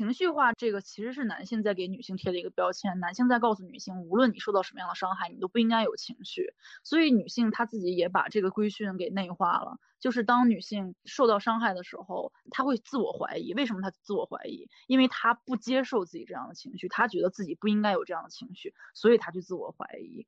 [0.00, 6.54] 情绪化这个其实是男性在给女性贴的一个标签，男性在告诉女性，无论你受到什么样的伤害，你都不应该有情绪。
[6.82, 13.52] 所以女性她自己也把这个规训给内化了，就是当女性受到伤害的时候，她会自我怀疑。
[13.52, 14.70] 为什么她自我怀疑？
[14.86, 20.26] 因为她不接受自己这样的情绪，她觉得自己不应该有这样的情绪，所以她去自我怀疑。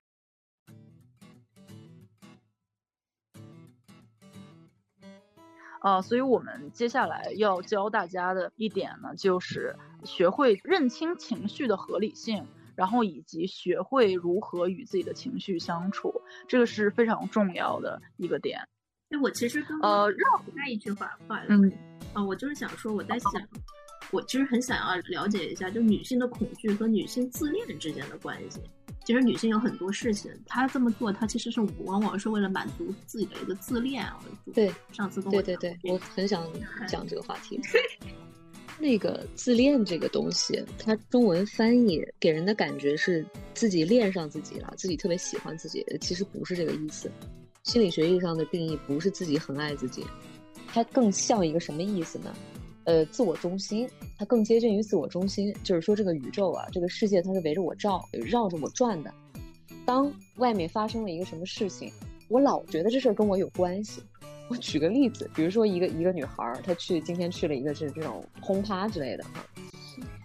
[5.83, 18.61] 呃，所以我们接下来要教大家的一点呢，就是学会认清情绪的合理性，然后以及学会如何与自己的情绪相处，这个是非常重要的一个点。
[19.11, 21.71] 哎，我其实呃，绕回来一句话话，嗯，
[22.15, 23.33] 啊，我就是想说，我在想，
[24.13, 28.61] 我其实很想要了解一下，就女性的恐惧和女性自恋之间的关系。
[29.05, 34.07] 其实女性有很多事情，她这么做，她其实是往往是为了满足自己的一个自恋。
[34.55, 36.47] 对，上次跟我对对对，我很想
[36.87, 37.61] 讲这个话题。
[38.79, 47.11] 那个自恋这个东西，它中文翻译给人的感觉是自己恋上自己了，自己特别喜欢自己，其实不是这个意思。
[47.65, 50.05] 心理学意义上的定义不是自己很爱自己，
[50.67, 52.35] 它更像一个什么意思呢？
[52.85, 53.89] 呃，自我中心，
[54.19, 59.13] 它更接近于自我中心，就是说这个宇宙啊，这个世界它是围着我绕，绕着我转的。
[59.85, 61.93] 当外面发生了一个什么事情，
[62.29, 64.03] 我老觉得这事儿跟我有关系。
[64.49, 69.45] 我举个例子，比如说一个一个女孩，她去今天去了一个是这种轰趴之类的哈，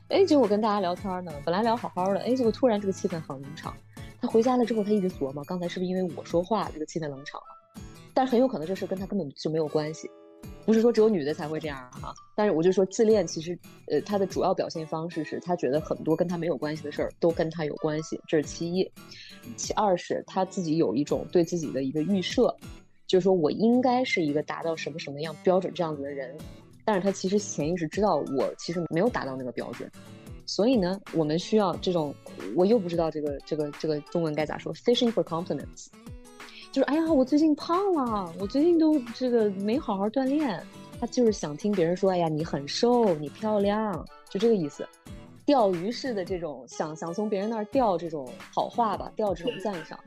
[0.09, 3.73] 哎，结果跟大家聊天呢，本来聊好好的，哎，结果突然这个气氛很冷场。
[4.19, 7.81] 她回家了之后，她一直琢磨，刚才是不是因为我说话这个气氛冷场了？
[8.14, 10.09] 但是很有可能这事跟她根本就没有关系。
[10.68, 18.92] 不是说只有女的才会这样哈，但是我就说自恋其实，呃，他的主要表现方式是他觉得很多跟他没有关系的事儿都跟他有关系，这是其一。
[19.56, 22.54] 其二是他自己有一种对自己的一个预设，
[23.08, 26.38] 就是说我应该是一个达到什么什么样标准这样子的人，
[26.84, 29.90] 但是他其实潜意识知道我其实没有达到那个标准，
[30.45, 32.14] 所以呢，我们需要这种，
[32.58, 35.88] 我又不知道这个这个这个中文该咋说，fishing for compliments。
[36.78, 40.61] 就是哎呀，我最近胖了，我最近都这个没好好锻炼。
[40.99, 44.88] 他就是想听别人说，哎呀，你很瘦，你漂亮，就这个意思。
[45.43, 49.99] 钓鱼式的这种想想从别人那儿钓这种好话吧，钓这种赞赏。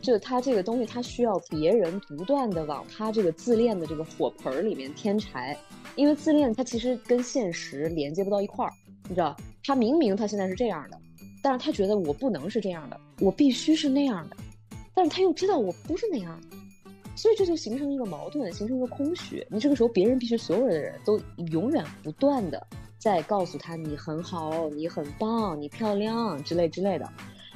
[0.00, 5.58] 就他这个东西，他需要别人不断的往他这个自恋的这个火盆里面添柴，
[5.96, 8.70] 因为自恋它其实跟现实连接不到一块儿，
[9.08, 9.36] 你知道？
[9.64, 10.96] 他明明他现在是这样的，
[11.42, 14.36] 但是他觉得我不能是这样的，我必须是那样的。
[14.94, 16.40] 但是他又知道我不是那样，
[17.16, 19.46] 所以这就形成一个矛盾，形成一个空虚。
[19.50, 21.20] 你这个时候，别人必须所有的人都
[21.50, 22.66] 永远不断的
[22.98, 27.08] 在告诉他你很好，你很棒，你漂亮之类之类的。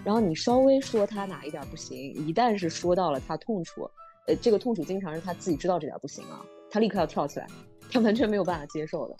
[0.04, 3.90] 然后你稍微说他哪一点不行，一旦是说到了他痛处，
[4.26, 7.46] 呃，这个痛处经常是他自己知道这点不行啊，他立刻要跳起来，
[7.90, 9.16] 他完全没有办法接受的。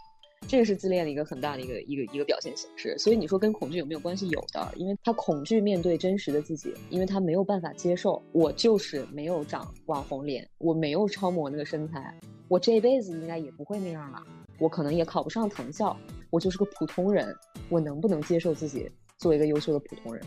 [0.49, 4.29] 这个是自恋的一个很大的一个一个一个表现形式，所以你说跟恐惧有没有关系？
[4.29, 12.15] 有的，因为他恐惧面对真实的自己，因为他没有办法接受我就是没有长网红脸，我没有超模那个身材，
[12.49, 14.23] 我这辈子应该也不会那样了，
[14.59, 15.97] 我可能也考不上藤校，
[16.31, 17.35] 我就是个普通人，
[17.69, 20.25] 我能不能接受自己做一个优秀的普通人？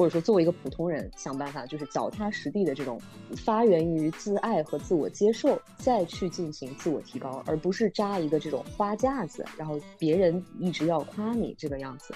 [0.00, 2.98] 或者说，作为一个普通人，想办法就是脚踏实地的这种
[3.36, 12.14] 发源于自爱和自我接受，再去进行自我提高，而不是扎一个这种花架子，然后别人一直要夸你这个样子。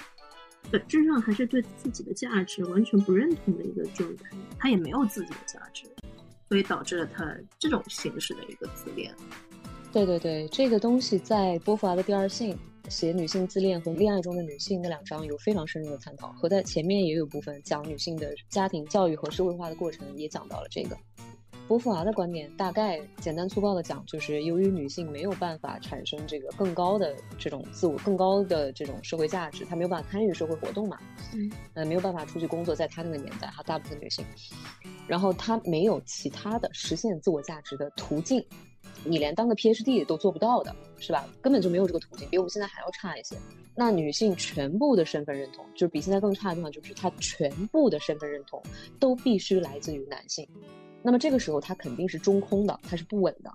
[0.71, 5.85] 本质上还是对自己的价值完全不认同的一个状态，他也没有自己的价值，
[6.49, 9.13] 所以导致了他这种形式的一个自恋。
[9.93, 12.51] 对对对，这个东西在波伏娃的《第二性》。
[12.89, 20.97] 写女性自恋和恋爱中的女性那两章有非常深入的探讨，和在前面也有部分讲女性的家庭教育和社会化的过程，也讲到了这个。
[21.67, 30.99] 波伏娃的观点大概简单粗暴的讲，就是由于女性没有办法产生这个更高的这种自我、更高的这种社会价值，她没有办法参与社会活动嘛，
[31.33, 34.23] 嗯，呃，没有办法出去工作，在她那个年代，哈，大部分女性，
[35.07, 38.45] 然后她没有其他的实现自我价值的途径。
[39.03, 41.27] 你连当个 PhD 都做不到的，是吧？
[41.41, 43.35] 根本就没有这个途径，比我们现在还要差一些。
[43.75, 48.61] 那女性全部的身份认同，就是比现在更差的地方，就是她全部的身份认同
[48.99, 50.47] 都必须来自于男性。
[51.03, 53.51] 那么这个时候，她肯定是中空的，她是不稳的。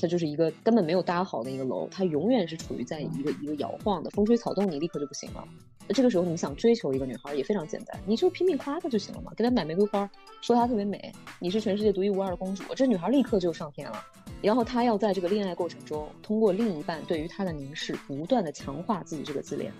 [0.00, 5.46] 它就是一个根本没有搭好的一个楼，它永远是处于在一个一个摇晃的，风吹草动你立刻就不行了。
[5.86, 10.08] 那这个时候你想追求一个女孩也非常简单，你就拼命夸她就行了嘛，给她买玫瑰花，
[10.40, 14.02] 说她特别美，你是全世界独一无二的公主，这女孩立刻就上天了。
[14.40, 19.72] 然后她要在这个恋爱过程中，通过另一半对于她的凝视，不断的强化自己这个自恋。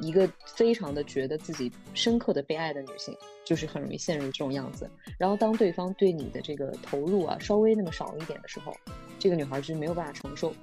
[0.00, 4.90] 一个非常的觉得自己深刻的被爱的女性，就是很容易陷入这种样子。
[5.18, 8.76] 然后当对方对你的这个投入啊稍微那么少一点的时候，
[9.18, 10.54] 这个女孩就没有办法承受，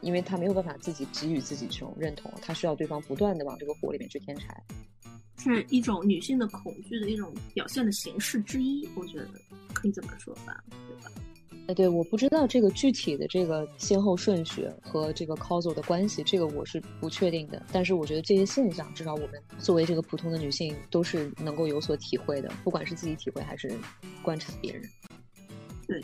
[0.00, 4.62] 因为她没有办法自己给予自己这种认同，她需要对方不断的往这个火里面去添柴。
[5.38, 9.28] 是一种女性的恐惧的一种表现的形式之一，我觉得
[9.72, 11.10] 可以这么说吧，对吧？
[11.74, 17.62] 对，我不知道这个具体的这个先后顺序和这个 causal 的关系，这个我是不确定的。
[17.72, 23.70] 但是我觉得这些现象，至少我们作为这个普通的女性，都是能够有所体会的，不管是自己体会还是
[24.22, 24.82] 观察别人。
[25.86, 26.00] 对，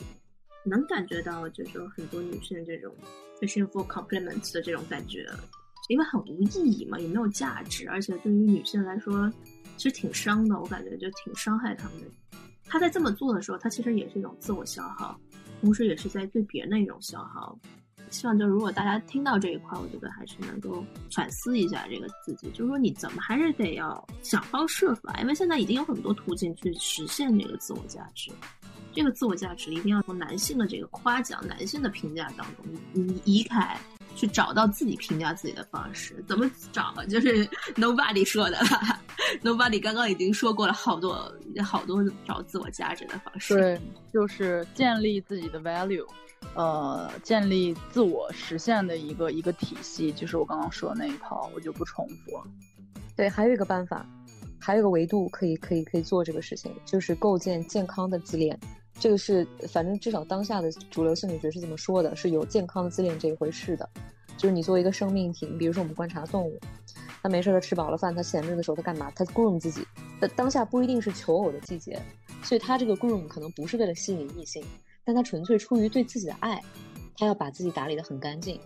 [0.64, 2.92] 能感觉到就是很多女性这种
[3.40, 5.26] fishing for compliments 的这种感觉。
[5.88, 9.32] 因为很无意义嘛，也没有价值，而且对于女性来说，
[9.76, 10.58] 其实挺伤的。
[10.58, 12.08] 我感觉就挺伤害她们的。
[12.64, 15.16] 她在这么做的时候，她其实也是一种自我消耗，
[15.66, 17.58] 同时也是在对别人的一种消耗。
[18.08, 28.30] 希望就如果大家听到这一块，我觉得还是能够反思一下这个自己，就是说你怎么还是得要想方设法，因为现在已经有很多途径去实现这个自我价值。
[28.92, 32.64] 这个自我价值一定要从男性的这个夸奖、男性的评价当中
[32.94, 33.76] 移移开。
[34.16, 36.92] 去找到自己评价自己的方式，怎么找？
[37.08, 37.46] 就是
[37.76, 38.56] nobody 说的，
[39.44, 41.32] nobody 刚刚已经说过了好多
[41.64, 43.54] 好多找自我价值的方式。
[43.54, 43.80] 对，
[44.12, 46.06] 就是建立自己的 value，
[46.54, 52.44] 呃，建立自我实现的一个一个体系，就是我刚刚说的那一套，我就不重复了。
[53.14, 54.06] 对，还有一个办法，
[54.58, 58.58] 还有一个维度可以可以可以做这个事情，就是构建健康的自恋。
[58.98, 63.88] 这个是，反正至少当下的主流心理学是这么说的，是有健康的自恋这一回事的。
[64.38, 66.58] 就是你作为一个生命体，比如说我们观察动物，
[67.22, 69.10] 它没事儿吃饱了饭，它闲着的时候它干嘛？
[69.14, 69.86] 它 groom 自己。
[70.20, 72.00] 那当下不一定是求偶的季节，
[72.42, 74.64] 所以它这个 groom 可能不是为了吸引异性，
[75.04, 76.62] 但它纯粹出于对自己的爱，
[77.16, 78.58] 它要把自己打理的很干净，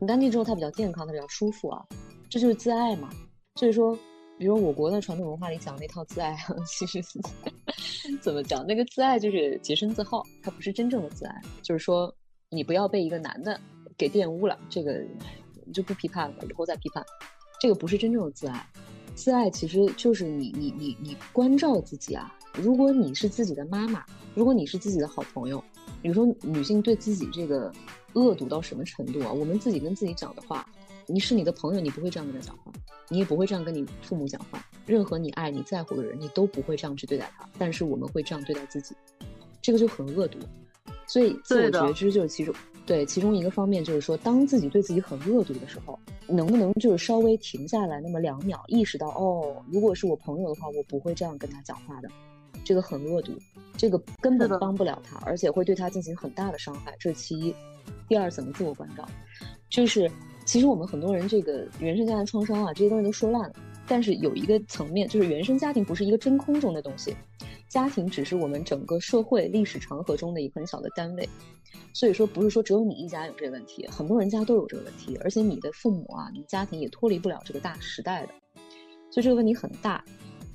[0.00, 1.84] 很干净之后它比较健康，它比较舒服啊，
[2.28, 3.10] 这就是自爱嘛。
[3.54, 3.96] 所以说。
[4.38, 7.02] 比如我国的传统文化里讲那套自爱， 其实
[8.22, 8.64] 怎么讲？
[8.64, 11.42] 那个自爱就是洁身自好，它不是真正的自爱。
[11.60, 12.14] 就是说，
[12.48, 13.60] 你不要被一个男的
[13.96, 15.04] 给玷污了，这个
[15.74, 17.04] 就不批判了，以后再批判。
[17.60, 18.64] 这个不是真正的自爱，
[19.16, 22.32] 自爱其实就是你你你你关照自己啊。
[22.54, 24.04] 如果你是自己的妈妈，
[24.34, 25.62] 如果你是自己的好朋友，
[26.00, 27.72] 比如说女性对自己这个
[28.14, 29.32] 恶毒到什么程度啊？
[29.32, 30.64] 我们自己跟自己讲的话。
[31.10, 32.70] 你是你的朋友，你不会这样跟他讲话，
[33.08, 34.62] 你也不会这样跟你父母讲话。
[34.84, 37.48] 任何你爱你在乎的人，你都不会这样去对待他。
[37.58, 38.94] 但是我们会这样对待自己，
[39.62, 40.38] 这个就很恶毒。
[41.06, 52.10] 所以自我觉知就是其中对其中一个方面，就是说，当自己对自己很恶毒的时候，能不能就是稍微停下来那么两秒，意识到哦，如果是我朋友的话，我不会这样跟他讲话的。
[52.64, 53.32] 这个很恶毒，
[53.78, 56.94] 这个根本帮不了他，而且会对他进行很大的伤害。
[57.00, 57.54] 这是其一。
[58.06, 59.08] 第二，怎么自我关照，
[59.70, 60.10] 就是。
[60.48, 63.52] 其实我们很多人这个原生家庭创伤啊，这些东西都说烂了。
[63.86, 67.14] 但是有一个层面，就是原生家庭不是一个真空中的东西，
[67.68, 71.28] 家庭只是我们整个社会历史长河中的一个很小的单位。
[71.92, 78.32] 所以说，不是说只有你一家有这个问题，很多人家都有这个问题，而且你的父母啊，你家庭也脱离不了这个大时代的。
[79.10, 80.02] 所以这个问题很大。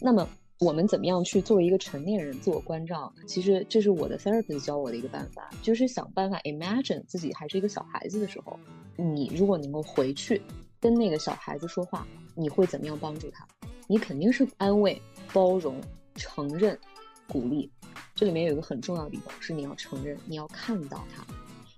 [0.01, 0.27] 那么。
[0.63, 3.13] 我们怎么样去作为一个成年人自我关照？
[3.27, 8.57] 其实这是我的 therapist 教我的一个办法，就是想办法 imagine 自己还是一个小孩子的时候，
[8.95, 10.41] 你如果能够回去
[10.79, 13.45] 跟那个小孩子说话，你会怎么样帮助他？
[13.87, 14.99] 你肯定是安慰、
[15.33, 15.81] 包容、
[16.15, 16.79] 承认、
[17.27, 17.69] 鼓励。
[18.15, 21.25] 这里面有一个很重要的地方是你要承认，你要看到他，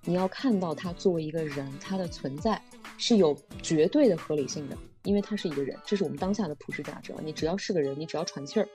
[0.04, 2.62] 你要看到他作为一个人，他的存在
[3.00, 4.78] 是有绝对的合理性的。
[5.06, 7.14] 因为他是一个人，这是我们当下的普世价值。
[7.24, 8.68] 你只要是个人，你只要喘气儿，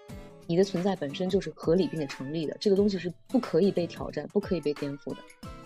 [0.46, 2.56] 你的存在本身就是合理并且成立的。
[2.58, 5.18] 这个东西是不可以被挑战、不可以被颠覆的。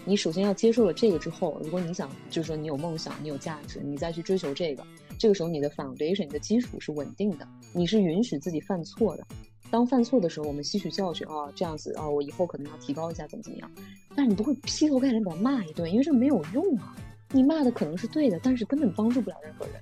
[0.04, 4.84] 你首先要接受了这个之后，如果你想，就是说你有梦想、你有价值，你再去追求这个，
[5.18, 9.24] 这个时候你的 foundation、你的基础是稳定的，你是允许自己犯错的。
[9.70, 13.70] 当犯错的时候，我们吸取教训啊，这样子啊，我以后可能要提高一下，怎么怎么样。
[14.14, 16.94] 但是你不会劈头盖脸把他骂一顿，因为这没有用啊。
[17.32, 19.74] 你骂的可能是对的，但是根本帮助不了任何人。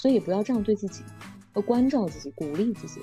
[0.00, 1.02] 所以不要这样对自己，
[1.56, 3.00] 要关照自己，鼓励自己。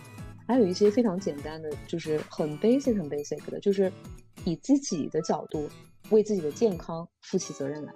[0.48, 3.92] 还有一些非常简单的，就是很 basic、很 basic 的，就是
[4.46, 5.70] 以自己的角度
[6.10, 7.94] 为自己的健康负起责任来。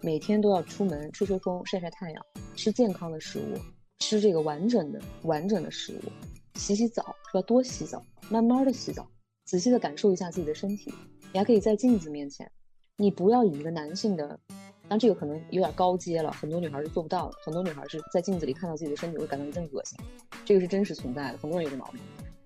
[0.00, 3.58] 每天都要出门吹吹风、晒晒太阳，吃健康的食物，
[3.98, 6.12] 吃这个完整的、完整的食物，
[6.54, 7.42] 洗洗澡是吧？
[7.42, 9.08] 多洗澡，慢慢的洗澡，
[9.44, 10.94] 仔细的感受一下自己的身体。
[11.32, 12.48] 你还可以在镜子面前，
[12.96, 14.38] 你不要以一个男性的。
[14.88, 17.38] 但这个可能有点高阶了，很多女孩是做不到的。
[17.42, 19.98] 很多女孩是在镜子里看到自己的身体会感到一阵恶心，
[20.44, 22.00] 这个是真实存在的，很多人有这毛病。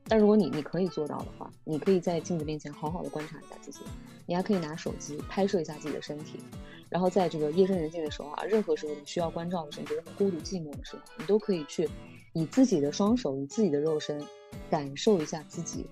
[0.09, 3.80] 但如果你你可以做到的话，你可以在镜子面前好好的观察一下自己，
[4.26, 6.40] 你还可以拿手机拍摄一下自己的身体，
[6.88, 11.88] 然后在这个夜深人静的时候啊，任何时候你需要关照的时候，你觉得很孤独寂寞的时候，你都可以去
[12.32, 14.20] 以自己的双手，以自己的肉身，
[14.68, 15.87] 感受一下自己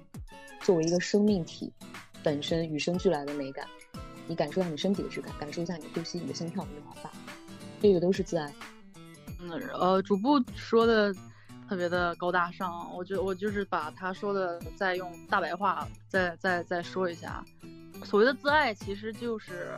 [0.63, 1.73] 作为一个生命体
[2.25, 3.69] 本身与生俱来的美感。
[4.29, 7.11] 你感受一下你身体的质感，感受一下你的呼吸、你的心跳、你的毛发，
[7.81, 8.53] 这个都是自爱。
[9.41, 11.15] 嗯，呃，主播说的
[11.69, 17.45] 特别的高大上，我觉我就是把他说的再用大白话再再再说一下。
[18.05, 19.73] 所谓的自爱，其实就是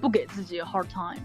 [0.00, 1.20] 不给自己 hard time。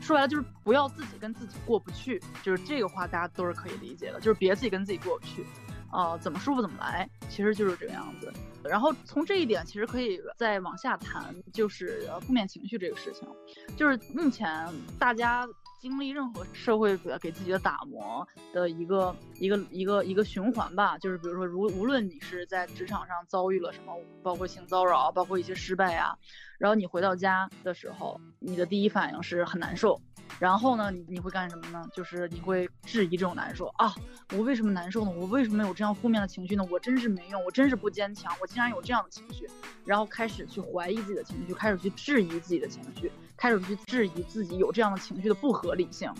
[0.00, 5.46] 说白了就是不要自己跟自己过不去，就是这个话大家都是可以理解的，就是别自己跟自己过不去。
[5.92, 8.32] 啊，怎么舒服怎么来，其实就是这个样子。
[8.64, 13.28] 然后从这一点，其实可以再往下谈，就是负面情绪这个事情，
[13.76, 14.66] 就是目前
[14.98, 15.46] 大家
[15.80, 20.96] 经历任何社会给自己的打磨的一个一个一个一个循环吧。
[20.98, 26.16] 就是比如说，如无论你是在职场上遭遇了什么，包括性骚扰，包括一些失败啊，
[26.62, 30.00] 然后你回到家的时候，你的第一反应是很难受。
[30.38, 31.84] 然后呢，你你会干什么呢？
[31.92, 33.92] 就是你会质疑这种难受啊，
[34.32, 35.10] 我为什么难受呢？
[35.10, 36.64] 我为什么有这样负面的情绪呢？
[36.70, 39.44] 我真是没用，我真是不坚强，我竟然有这样的情绪，
[39.84, 46.14] 然后开始去怀疑自己的情绪，开始去质疑自己的情绪，开始去质疑自己有这样的情绪的不合理性，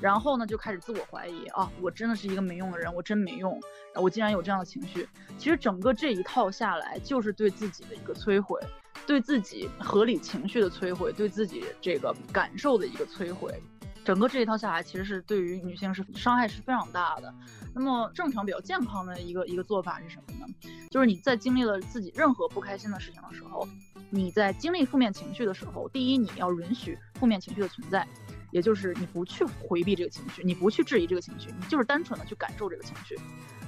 [0.00, 3.60] 然后呢，就开始自我怀疑啊，我真的是一个没用的人，我真没用，
[3.94, 5.08] 我竟然有这样的情绪。
[5.38, 8.60] 其实整个这一套下来，就是对自己的一个摧毁。
[9.06, 13.62] 对自己合理情绪的摧毁，对自己这个感受的一个摧毁，
[14.04, 17.32] 整个这一套下来，其实是对于女性是伤害是非常大的。
[17.74, 20.46] 那么正常比较健康的一个一个做法是什么呢？
[20.90, 23.68] 就是你在经历了自己任何不开心的事情的时候，
[24.10, 28.06] 你在经历负面情绪的时候，第一你要允许负面情绪的存在。
[28.52, 33.18] 也就是你不去回避这个情绪，你不去质疑这个情绪，你就是单纯的去感受这个情绪。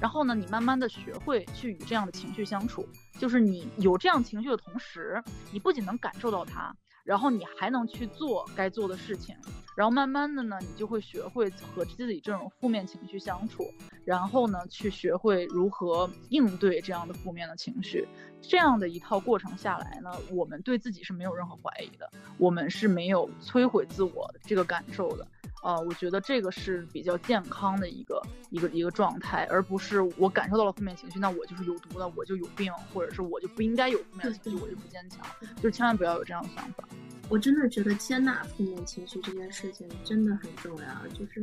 [0.00, 2.86] 然后呢，你慢慢的学会去与这样的情绪相处。
[3.18, 5.22] 就是你有这样情绪的同时，
[5.52, 6.74] 你不仅能感受到它。
[7.04, 9.32] 然后你还能去做该做的事情，
[9.76, 13.62] 然后慢慢的呢，你就会学会和自己这种负面情绪相处，
[14.04, 18.08] 然后呢，去学会如何应对这样的负面的情绪，
[18.48, 25.26] 这样的一套过程下来呢，我们对自己是没有任何怀疑的，我们是没有摧毁自我的这个感受的。
[25.62, 35.26] 呃，我觉得这个是比较健康的一个一个一个状态，而不是我感受到了负面情绪，那我就是有毒的，我就有病，或者是我就不应该有负面情绪，我就不坚强，
[35.56, 36.84] 就是千万不要有这样的想法。
[37.28, 41.08] 我真的觉得接纳负面情绪这件事情真的很重要。
[41.08, 41.42] 就是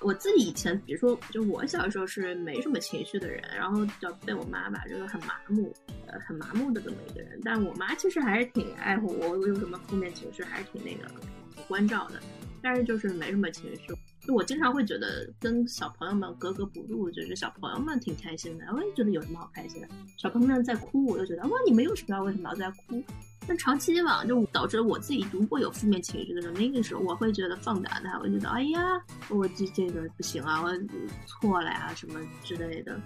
[0.00, 5.74] 我自己以前，比如说，就我小时候是没什么情绪的人，然后就被我妈吧，就是很麻木，
[6.06, 7.40] 呃，很麻木的这么一个人。
[7.42, 11.08] 但我妈其实还是挺爱护我，我有什么负面情绪还是挺那个
[11.54, 12.20] 挺关照的。
[12.62, 13.94] 但是就是没什么情绪，
[14.26, 19.88] 就我经常会觉得跟小朋友们格格不入，就是小朋友们挺开心的，我也觉得有什么好开心的。
[20.16, 23.02] 小朋友们在哭，我就觉得哇，你们又知道为什么要在哭？
[23.46, 28.80] 但长期以往就导致我自己如果有负面情绪的时候，那个时候我会觉得放大它，我觉得哎呀，
[29.28, 30.70] 我这这个不行啊，我
[31.26, 32.98] 错了呀什么之类的。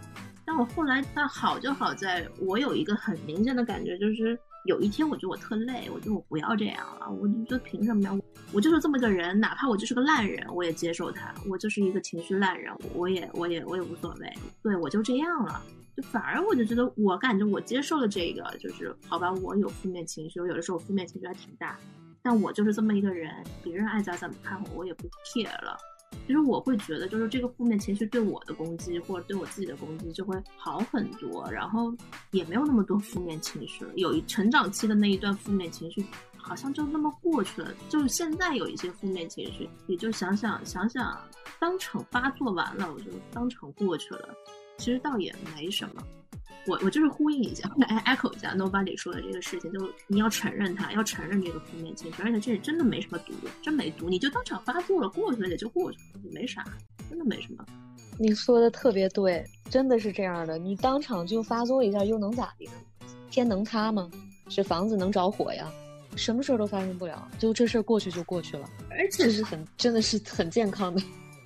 [0.44, 4.38] 但我后来，但好就好在我有一个很明显的感觉，就是。
[4.64, 7.10] 有一天，我觉得我特累，我觉得我不要这样了。
[7.10, 8.18] 我就觉得凭什么呀？
[8.52, 11.34] 我就是这么个人，哪怕我就是个烂人，我也接受他。
[11.48, 14.32] 我就是一个情绪烂人，我也，我也，我也无所谓。
[14.62, 15.62] 对我就这样了。
[15.96, 21.78] 就反而我就觉得，我感觉我接受了这个，就是好吧，我有负面情绪，我有的时候负面情绪还挺大，
[22.22, 25.76] 但我就是这么一个人，别人爱咋怎么看我，我也不 care 了。
[26.26, 31.90] 其实我会觉得，就是这个负面情绪对我的攻击，或者对我自己的攻击就会好很多，然后
[32.32, 33.90] 也没有那么多负面情绪了。
[33.96, 36.04] 有一成长期的那一段负面情绪，
[36.36, 37.72] 好像就那么过去了。
[37.88, 41.18] 就是现在有一些负面情绪，也就想想想想，
[41.58, 44.28] 当场发作完了，我就当场过去了。
[44.76, 46.02] 其实倒也没什么。
[46.66, 47.66] 我我就是呼应一下
[48.04, 53.32] ，echo 一下 Nobody 说的这个事情，就你要承认它，要承认这个负面情绪，而且这真的没什么毒，
[53.62, 56.62] 真没毒，你就当场发作了，过去了也就过去了，也没啥，
[57.08, 57.64] 真的没什么。
[58.18, 62.72] 你说的特别对，真的是这样的，你当场就发作一下又能咋的呢？
[63.30, 64.10] 天能塌吗？
[64.50, 65.70] 是房子能着火呀？
[66.16, 71.00] 什么事儿都发生不了，就这事儿过去就过去了，而且是很真的是很健康的。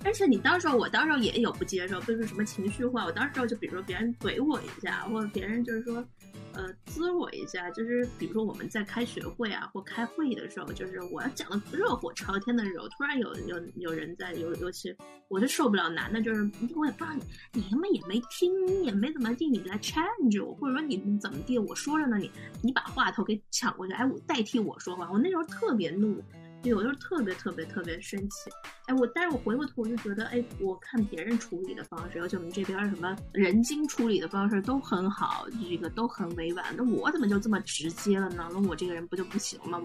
[0.05, 3.05] 而且你到时候，我到时候也有不接受，就是什么情绪化。
[3.05, 6.05] 我到时候就比如说别人怼我一下，或者别人就是说，
[6.53, 14.93] 呃，滋我一下，就是比如说我们在开学会啊或开会议的时候，就是我要讲的热火朝天的时候，突然有有有人在，尤尤其
[15.29, 16.41] 我就受不了男的，就是
[16.75, 18.51] 我也不知道你你他妈也没听，
[18.83, 22.29] 也没怎么地，你来 change 我，或者说你怎么地，我说着呢，你
[22.61, 26.21] 你把话头给抢过去，哎，我代替我说话，我那时候特别怒。
[26.63, 28.49] 对，我就是特别特别特别生气，
[28.85, 38.47] 哎，我但是我回过头我就觉得，哎，我看别人处理的方式，尤其我们这边什么人精处理的方式都很好，这个都很委婉，那我怎么就这么直接了呢？
[38.51, 39.81] 那我这个人不就不行吗？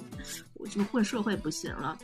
[0.55, 1.99] 我就混社会不行了？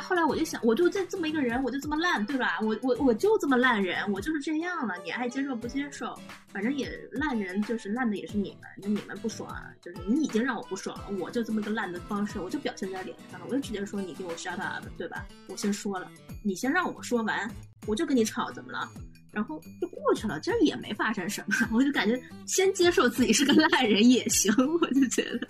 [0.00, 2.58] 后来我就想，我就这这么一个人，我就这么烂，对吧？
[2.62, 4.94] 我我我就这么烂人，我就是这样了。
[5.04, 6.18] 你爱接受不接受，
[6.52, 9.48] 反正也烂人就是烂的也是你们，那你们不爽，
[9.80, 15.26] 就是你已经让我不爽了，我就这么个烂的方式，我就表现在脸上了，我就直接说你给我 shut up，对吧？
[15.48, 16.10] 我先说了，
[16.42, 17.50] 你先让我说完，
[17.86, 18.88] 我就跟你吵，怎么了？
[19.30, 25.46] 然后就过去了，这也没发生什么，我就感觉先接受自己是个烂人也行，我就觉得，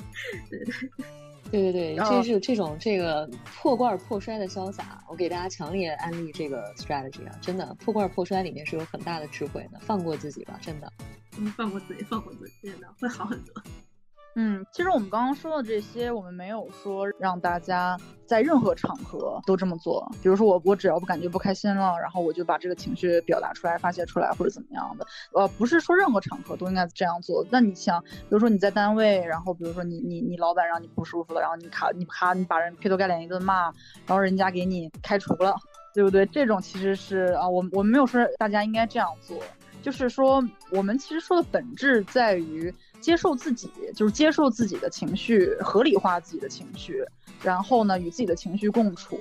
[0.50, 0.74] 对对。
[1.50, 7.38] 对对对，这是这种这个破罐破摔的潇洒，我给大家强烈安利这个 strategy 啊！
[7.40, 10.92] 真的，破罐破摔里面是有很大的智慧的，放过自己吧，真的。
[11.38, 13.54] 嗯，放过自己，放过自己，真的会好很多。
[14.40, 20.09] 嗯，其实我们刚刚说的这些，我们没有说让大家在任何场合都这么做。
[20.23, 25.04] 比如说我，我只要不感觉不开心了，然后我就把这个情绪表达出来、发泄出来，或者怎么样的。
[25.33, 27.45] 呃，不是说任何场合都应该这样做。
[27.50, 33.64] 那你想，比如说你在单位，然后比如说你你你老板让你不舒服了，然后你卡你啪你把人劈头盖脸一顿骂，
[34.07, 35.57] 然后人家给你开除了，
[35.92, 36.25] 对不对？
[36.26, 39.37] 这种其实是啊，我我们没有说大家应该这样做，
[39.83, 40.40] 就是说
[40.71, 42.73] 我们其实说的本质在于。
[43.00, 47.04] 接受自己，就是接受自己的情绪，合理化自己的情绪，
[47.42, 49.18] 然后呢，与自己的情绪共处。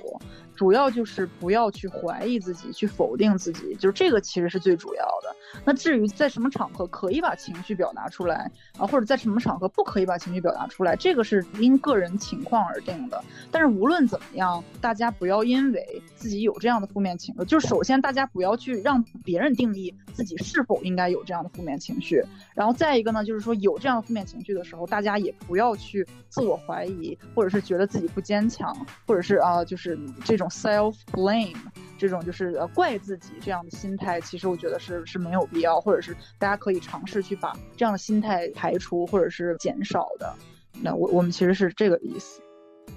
[0.54, 5.36] 主要就是不要去怀疑自己，去否定自己，就是这个其实是最主要的。
[5.64, 13.22] 那至于在什么场合可以把情绪表达出来啊，或者在什么场合不可以把情绪表达出来，这个是因个人情况而定的。
[13.52, 22.20] 但是无论怎么样，大家不要因为自己有这样的负面情绪，就是首先大家不要去让别人定义自己是否应该有这样的负面情绪。
[22.52, 28.76] 然后再一个呢，就是说有这样的负面情绪的时候，大家也不要去自我怀疑，或者是觉得自己不坚强，
[29.06, 30.46] 或者是啊，就是这种。
[30.58, 31.54] self blame
[31.98, 40.34] 这种就是呃怪自己这样的心态，其实我觉得是是没有必要，或者是大家可以尝试去把这样的心态排除或者是减少的。
[40.72, 42.40] 那我我们其实是这个意思。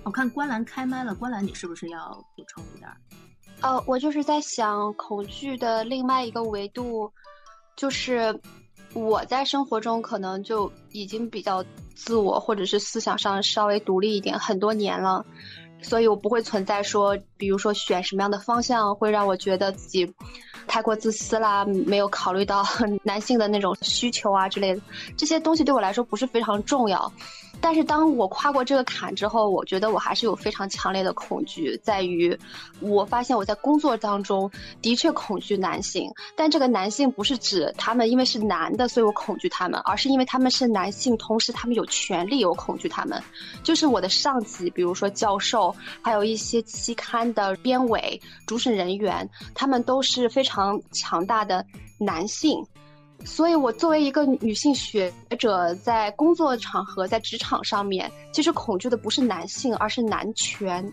[0.03, 2.89] 我看关澜开麦了，关澜你是不是要补充一点？
[3.61, 7.11] 呃，我就是在想恐惧的另外一个维度，
[7.75, 8.39] 就是
[8.93, 11.63] 我在生活中可能就已经比较
[12.05, 15.25] 自我，或者是思想上稍微独立一点很多年了。
[15.83, 20.13] 所以我不会存在说，比如说选什么样的方向会让我觉得自己
[20.67, 22.63] 太过自私啦，没有考虑到
[23.03, 24.81] 男性的那种需求啊之类的，
[25.17, 27.11] 这些东西对我来说不是非常重要。
[27.61, 32.37] 但是当我跨过这个坎之后，我觉得我还是有非常强烈的恐惧，在于
[32.79, 34.49] 我发现我在工作当中
[34.81, 43.21] 的确恐惧男性，但这个男性不是指他们因为是男的，所以我恐惧他们，而是因为他们是男性，同时他们有权利，我恐惧他们。
[43.63, 51.65] 就是我的上级，比如说教授，还有一些期刊的编委、主审人员，他们都是非常强大的
[51.99, 52.65] 男性。
[53.23, 60.91] 所以，我作为一个女性学者，在工作场合、在职场上面，其实恐惧的不是男性，而是男权。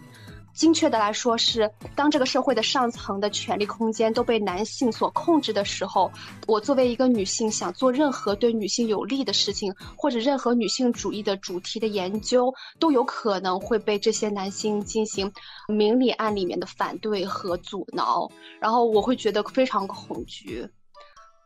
[0.54, 6.10] 精确的来说，是当这个社会的上层的权力空间都被男性所控制的时候，
[6.48, 15.30] 我作为一个女性，想做任何对女性有利的事情，或者任何女性主义的主题的研究，都有可能会被这些男性进行
[15.68, 18.28] 明里暗里面的反对和阻挠。
[18.60, 20.68] 然后，我会觉得非常恐惧。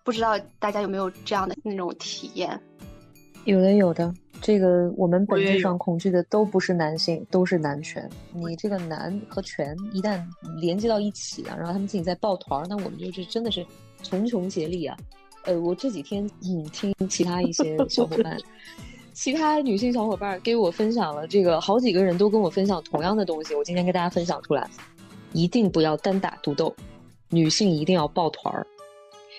[0.04, 2.60] 不知道大家有没有这样的那种体验？
[3.44, 4.12] 有的，有的。
[4.40, 8.10] 这个我们本质上恐惧的都不是男性，都是男权。
[8.32, 10.20] 你这个男和权一旦
[10.60, 13.64] 连接到一起啊，然后他们自己在抱团，那我们就是真的是
[14.02, 14.96] 穷穷竭力啊。
[15.44, 18.36] 呃，我这几天嗯听其他一些小伙伴，
[19.14, 23.54] 其他女性小伙伴给我分享了这个，好几个人都跟我分享同样的东西。
[23.54, 24.68] 我今天跟大家分享出来，
[25.32, 26.74] 一定不要单打独斗，
[27.28, 28.66] 女性一定要抱团儿。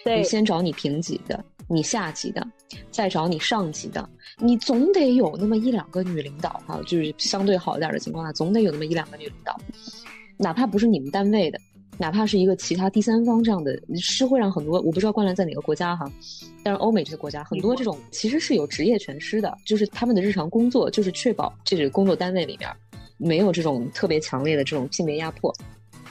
[0.06, 2.46] 你先找你平级的，你下级的，
[2.92, 9.58] 再找你上级的，你总得有那么一两个女领导哈，就是相对好一点的情况下，总得有那么一两个女领导，
[10.38, 11.60] 哪怕不是你们单位的，
[11.98, 16.12] 哪怕是一个其他第三方这样的，是会让很多我不知道冠兰在哪个国家哈，
[16.64, 22.70] 但是欧美这些国家很多这种其实是有职业全师的，就是他们的日常工作就是确保这个工作单位里面
[23.18, 25.54] 没有这种特别强烈的这种性别压迫。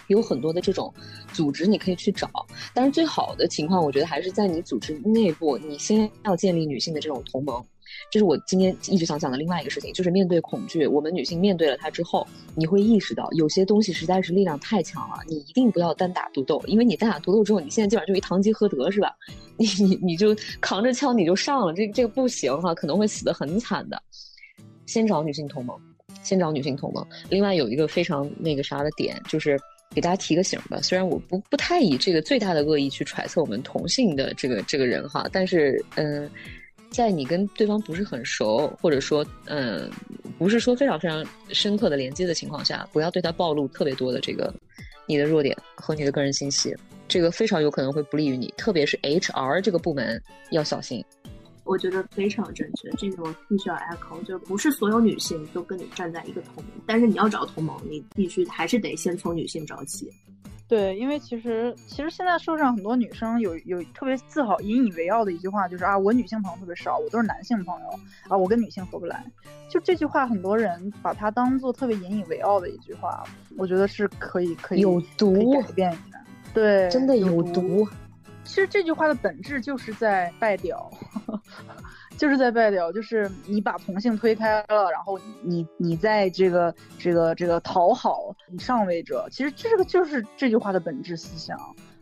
[0.09, 0.93] 有很多的这种
[1.33, 2.29] 组织你可以去找，
[2.75, 7.65] 但是最好的情况，我觉得还是在你组织内部，你先要建立女性的这种同盟。
[8.11, 19.15] 这是我今天一直想讲的另外一个事情，就是面对恐惧，我们女性面对了它之后，你会意识到有些东西实在是力量太强了，你一定不要单打独斗，因为你单打独斗之后，你现在基本上就一堂吉诃德是吧？
[19.59, 24.03] 你你你就扛着枪你就上了，这这个不行哈，可能会死得很惨的。
[24.87, 25.79] 先找女性同盟，
[26.23, 27.07] 先找女性同盟。
[27.29, 29.61] 另外有一个非常那个啥的点就是。
[29.95, 36.31] 给大家提个醒吧，虽然我不不太以这个最大的恶意去揣测我们同性的这个这个人哈，但是嗯，
[36.91, 39.91] 在你跟对方不是很熟，或者说嗯
[40.39, 44.53] 不是说非常非常深刻的连接的情况下，不要对他暴露特别多的这个
[45.07, 46.75] 你的弱点和你的个人信息，
[47.07, 51.05] 这个非常有可能会不利于你，特别是 HR 这个部门要小心。
[51.65, 60.11] 我觉得非常正确，这个我必须要 echo，就不是所有女性都跟你站在一个同盟，但是你要找同盟，你必须还是得先从女性找起。
[60.69, 67.89] 对，因为其实其实现在社会上很多女生有有特别自豪、引以为傲的一句话，就是啊，我女性朋友特别少，我都是男性朋友
[68.27, 69.23] 啊，我跟女性合不来。
[69.69, 73.23] 就这句话，很多人把它当做特别引以为傲的一句话，
[73.59, 76.19] 我觉得是可以可以有毒改变一下。
[76.55, 77.87] 对，真的有毒。
[78.45, 80.91] 其实这句话的本质就是在拜屌，
[82.19, 91.59] 就是在拜屌，就是你把同性推开了，然后你你在这个这个这个讨好你上位者，其实这个就是这句话的本质思想。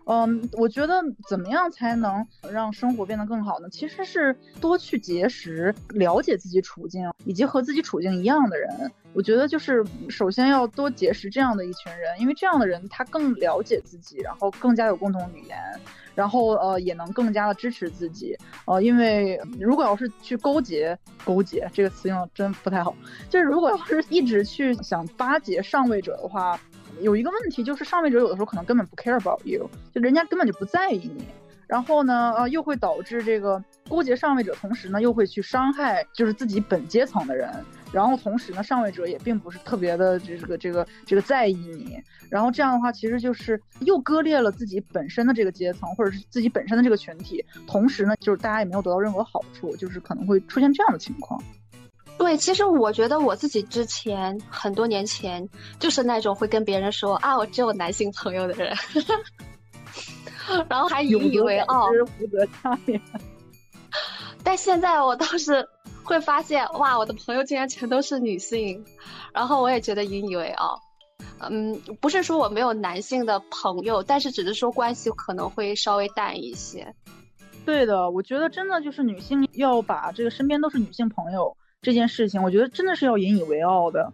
[0.06, 3.68] 嗯，我觉得怎么样才能让生活变得更好呢？
[3.70, 8.90] 其实是多去结识了解自己处境以及和自己处境一样的人。
[9.12, 15.56] 我觉得就是首先要多结识这样的一群人，因为这样的人他更了解自己，然后更加有共同语言。
[16.12, 18.36] 然后呃也能更加的支持自己，
[18.66, 22.94] 呃因为如果要是去勾结勾结这个词用的真不太好，
[23.30, 26.60] 就是如果要是一直去想巴结上位者的话，
[27.00, 31.24] 有一个问题就是上位者有的时候可能根本不 care about you，就人家根本就不在意你。
[31.66, 37.48] 然后呢，呃，又会导致这个勾结上位者，同时呢，又会去伤害就是自己本阶层的人。
[37.92, 41.96] 然后同时呢，上位者也并不是特别的这个这个这个在意你。
[42.28, 47.44] 然后这样的话，其实就是又割裂了自己本身的这个阶层，或者是自己本身的这个群体。
[47.68, 51.40] 同时呢，就是大家也没有得到任何好处，就是可能会出现这样的情况。
[52.20, 58.76] 对，其实我觉得我自己之前很多年前就是那种会跟别人说啊，我只有男性朋友的人。
[60.68, 61.88] 然后还引以为傲。
[64.44, 65.66] 但现在我倒是
[66.04, 68.84] 会发现，哇，我的朋友竟然全都是女性，
[69.32, 70.78] 然后我也觉得引以为傲。
[71.38, 76.94] 嗯，不是说我没有男性的朋友，但是只是说关系可能会稍微淡一些。
[77.64, 84.12] 对的，我觉得真的就是女性要把这个身边都是女性朋友这件事情，我觉得真的是要引以为傲的。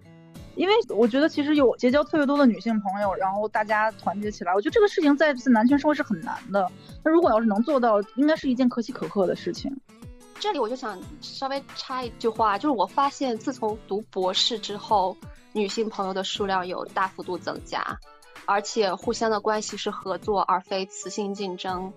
[0.55, 6.67] 因为我觉得其实有结交特别多的女性朋友，然后大家团结起来，我觉得这个事情在男权社会是很难的。
[7.05, 9.77] 那如果要是能做到，应该是一件可喜可贺的事情。
[10.39, 15.17] 这里我就想稍微插一句话，就是我发现自从读博士之后，
[15.53, 17.99] 女性朋友的数量有大幅度增加，
[18.47, 21.93] 而且互相的关系是合作而非雌性竞争。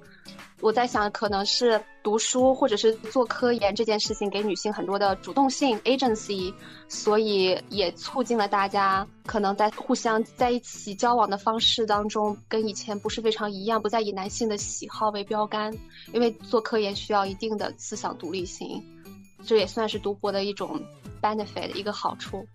[0.62, 6.54] 我在想，可能是读书或者是做科研这件事情给女性很多的主动性 agency，
[6.90, 15.74] 所以也促进了大家可能在互相在一起交往的方式当中跟以前不是非常一样，不再以男性的喜好为标杆，
[16.14, 18.84] 因为做科研需要一定的思想独立性，
[19.46, 20.78] 这也算是读博的一种
[21.22, 22.46] benefit 一个好处。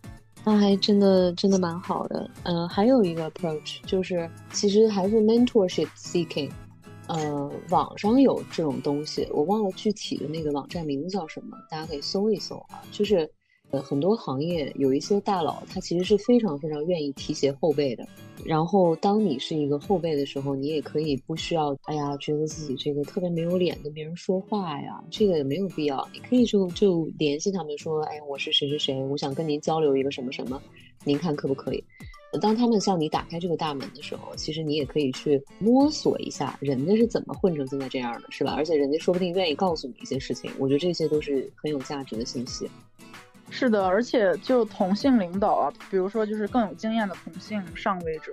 [0.46, 2.30] 那还真的真的蛮好的。
[2.42, 6.50] 嗯，还有一个 approach 就是其实还是 mentorship seeking。
[7.06, 12.82] 呃，网上有这种东西，我忘了具体的那个网站名字叫什么，大家可以搜一搜啊。
[12.90, 13.30] 就是，
[13.70, 18.06] 呃，很多行业有一些大佬，他其实是非常非常愿意提携后辈的。
[18.44, 26.06] 然后，当你是一个后辈的时候，你也可以不需要，哎呀，觉得自己这个特别没有脸跟别人说话呀，这个也没有必要。
[26.12, 30.60] 你可以就就联系他们说，哎，我是谁谁谁，我想跟您交流一个什么什么，
[31.04, 31.84] 您看可不可以？
[32.40, 38.54] 当他们向你打开这个大门的时候，其实你也可以去摸索一下人家是怎么混成现在这样的，是吧？
[38.56, 42.70] 而且人家说不定愿意告诉你一些事情，我觉得这些都是很有价值的信息。
[43.50, 48.32] 是的，而且就同性领导啊，比如说就是更有经验的同性上位者，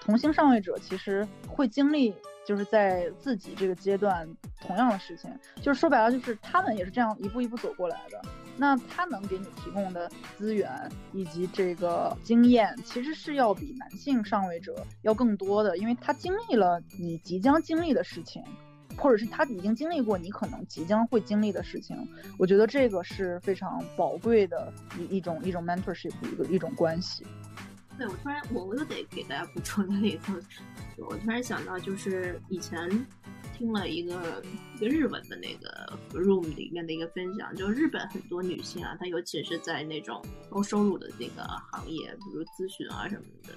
[0.00, 2.14] 同性上位者其实会经历。
[2.46, 4.28] 就是在自己这个阶段，
[4.60, 5.30] 同样的事情，
[5.62, 8.20] 就是说白了，就是他们也是这样一步一步走过来的。
[8.56, 10.70] 那他能给你提供的资源
[11.12, 18.42] 以及这个经验，其实是要比男性上位者要更多的，因为他经历了你即将经历的事情，
[18.96, 21.96] 或者是他已经经历过你可能即将会经历的事情。
[22.38, 27.26] 我觉得这个是非常宝贵的一一种一种 mentorship 一个一种关系。
[27.96, 30.32] 对，我突然，我我又得给大家补充一个，
[30.98, 32.90] 我突然想到，就是以前
[33.56, 34.42] 听了一个
[34.76, 43.54] 一个日文的那个 room 里面的一个分享，就日本很多女性啊，她尤其是在那种高收入的这个行业，比如咨询啊什么的，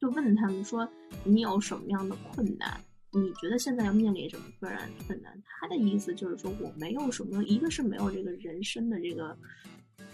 [0.00, 0.88] 就问他们说，
[1.24, 2.80] 你有什么样的困难？
[3.12, 4.88] 你觉得现在要面临什么困难？
[5.06, 5.42] 困难？
[5.60, 9.36] 他的意思就是说，我没有什么，一个是没有这个人生的这个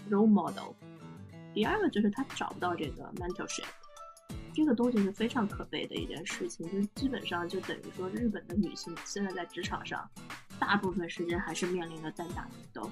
[0.09, 0.73] role model。
[1.53, 3.65] 第二个就是他找不到这个 mentorship，
[4.57, 6.67] 这个东西是非常可悲的一件事情。
[6.71, 10.09] 就是基本上就等于说，日本的女性现在在职场上，
[10.57, 12.41] 大部分时间还是面临着单打
[12.73, 12.91] 独斗。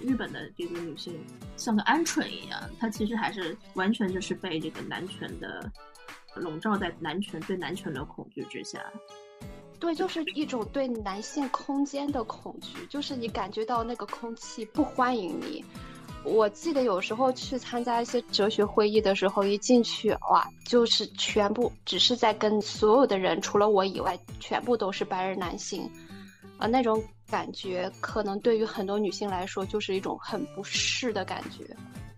[0.00, 1.18] 日本的这个女性
[1.56, 5.68] 像个鹌鹑一样，她其实还是完全就是被这个男权的
[6.36, 8.80] 笼罩在男权对男权的恐惧之下。
[9.80, 15.64] 对，就是一种对男性空间的恐惧，就是你感觉到那个空气不欢迎你。
[16.24, 25.90] 我记得有时候去参加一些哲学会议的时候，一进去哇，就是全部只是在跟所有的人，除了我以外，全部都是白人男性，
[26.58, 31.64] 啊，那种感觉可能对于很多女性来说就是一种很不适的感觉。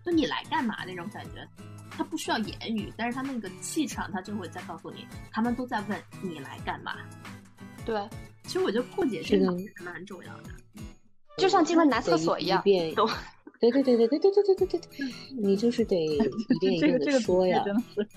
[0.05, 1.47] 就你来干嘛那种感觉，
[1.89, 6.95] 他不需要言语，但是他那个气场，他就会在告诉你，他们都在问你来干嘛。
[7.85, 8.07] 对，
[8.43, 10.49] 其实我觉得破解这个是蛮重要的，
[11.37, 12.63] 就像进了男厕所一样。
[13.71, 18.07] 对对对对对对对对对对，你就是得 一遍一遍的说呀，真的是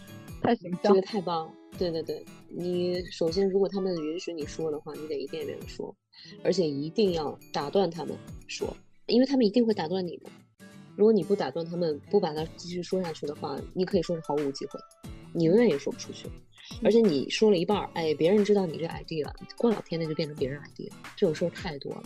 [0.43, 1.53] 太形象，这个太棒了。
[1.79, 5.95] 对对对，你首先如果他们允许你说的话，你得一遍一遍的说，
[6.43, 8.17] 而且一定要打断他们
[8.49, 10.27] 说，因为他们一定会打断你的。
[10.97, 14.81] 如果你不打断他们，不把它继续说下去的话，你可以说是毫无机会，
[15.33, 16.29] 你永远也说不出去。
[16.83, 22.03] 而且你说了一半儿，哎，别人知道你这 ID 了，过两天那就变成别人 ID 了，这种事儿太多了。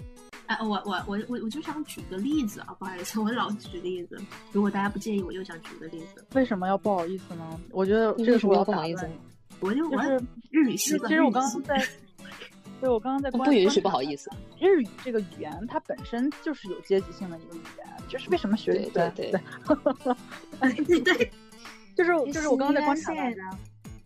[0.54, 4.20] 哎，我我我我我就想举个例子啊，不好意思，我老举例子，
[4.52, 6.24] 如果大家不介意，我又想举个例子。
[6.34, 7.60] 为什么要不好意思呢？
[7.70, 9.08] 我觉得这个是我要不好意思，
[9.60, 11.08] 我就就是日语系的。
[11.08, 11.86] 其实我刚刚在，
[12.80, 14.30] 对我刚刚在不允许不好意思。
[14.60, 19.30] 日语这个语言它本身就是有阶级性的一个语言，就是为什么学对对
[20.60, 21.30] 对，对，
[21.96, 23.58] 就是就是我刚刚在观察大家。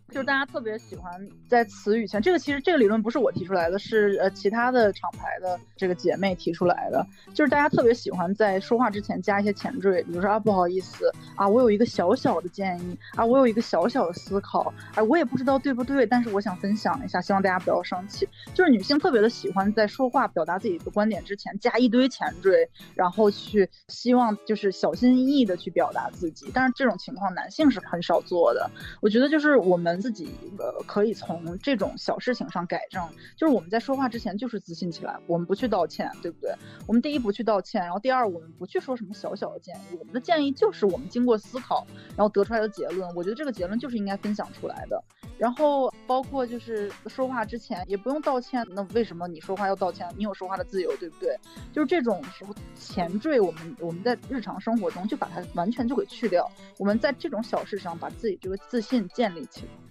[0.09, 1.11] 就是大家特别喜欢
[1.49, 7.05] 在词语前，这个其实这个理论不是我提出来的，是呃其他的厂牌的这个姐妹提出来的。
[7.33, 18.27] 就是大家特别喜欢在说话之前加一些前缀，比如说啊不好意思啊，我有一个小小的建议啊，我有一个小小的思考，哎我也不知道对不对，但是我想分享一下，希望大家不要生气。
[18.53, 28.71] 就是女性特别的喜欢在说话表达自己的观点之前加一堆前缀，然后去希望就是小心翼翼的去表达自己，但是这种情况男性是很少做的。
[29.01, 29.96] 我觉得就是我们。
[29.99, 36.53] 自己呃可以从这种小事情上改正，就是我们在说话之前就是自信起来，我们不去道歉，对不对？
[36.85, 43.07] 我们第一不去道歉，然后第二我们不去说什么小小的建议，我们的建议就是我们经过思考然后得出来的结论。
[43.15, 45.03] 我觉得这个结论就是应该分享出来的。
[45.37, 50.07] 然后包括就是说话之前也不用道歉，那为什么你说话要道歉？
[50.17, 51.37] 你有说话的自由，对不对？
[51.71, 56.49] 就是这种时候前缀，我们我们在日常生活中就把它完全就给去掉。
[56.79, 59.86] 我们在这种小事上把自己这个自信建立起来。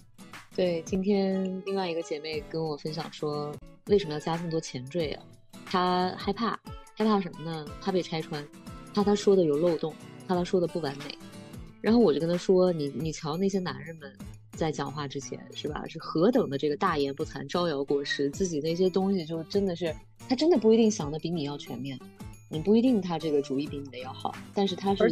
[0.57, 3.55] 对，今天另外一个姐妹跟我分享说，
[3.91, 5.23] 为什么要加这么多前缀啊？
[5.67, 6.59] 她害怕，
[6.95, 7.63] 害怕什么呢？
[7.79, 8.43] 怕被拆穿，
[8.91, 9.93] 怕她说的有漏洞，
[10.27, 11.15] 怕她说的不完美。
[11.79, 14.11] 然后我就跟她说，你你瞧那些男人们
[14.53, 19.95] 在讲话之前是吧，是何等的这个大言不惭、招摇过市，自己那些东西就真的是，
[20.27, 21.99] 他真的不一定想的比你要全面。
[22.49, 25.11] 你不一定他这个主意比你的要好，但是他是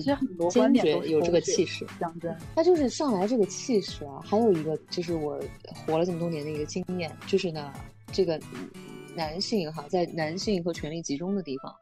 [0.49, 4.21] 坚决有这个气势，讲真，他就是上来这个气势啊。
[4.23, 5.39] 还有一个就是我
[5.85, 7.73] 活了这么多年的一个经验，就是呢，
[8.11, 8.39] 这个
[9.13, 11.75] 男性哈，在男性和权力集中的地方，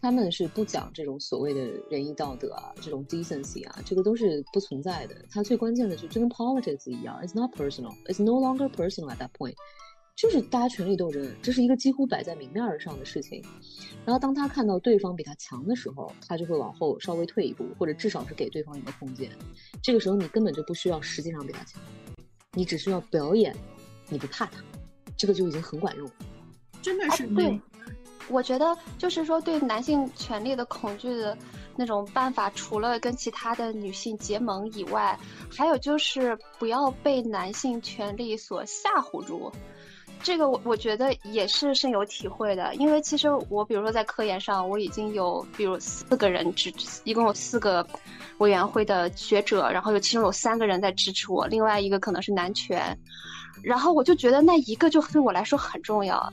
[0.00, 5.14] 他们是不讲这种所谓的仁义道德啊，这种 decency 啊，这个都是不存在的。
[5.30, 9.54] 他最关键的就就跟 politics 一样，it's not personal，it's no longer personal at that point。
[10.16, 13.42] 就是大家权力斗争，这是一个几乎摆在明面上的事情。
[14.04, 19.28] 然后当他看到对方比他强的时候，他就会往后稍微退一步，或者至少是给对方一个空间。
[19.82, 21.82] 这个时候你根本就不需要实际上比他强，
[22.52, 23.54] 你只需要表演
[24.08, 24.52] 你不怕他，
[25.16, 26.12] 这个就已经很管用了。
[26.80, 27.60] 真的是对，
[28.28, 31.36] 我觉得就是说对男性权利的恐惧的
[31.74, 35.18] 那种办法，除了跟其他的女性结盟以外，
[35.50, 39.50] 还有就是不要被男性权利所吓唬住。
[40.24, 46.72] 这个我我觉得也是深有体会的，因为其实我比如说在科研上，我已经有比如四个人支，
[47.04, 47.86] 一共有四个
[48.38, 52.98] 委员会的学者，然后有其中有三个人在支持我，另外一个可能是男权，
[53.62, 56.32] 然后我就觉得那一个就对我来说很重要。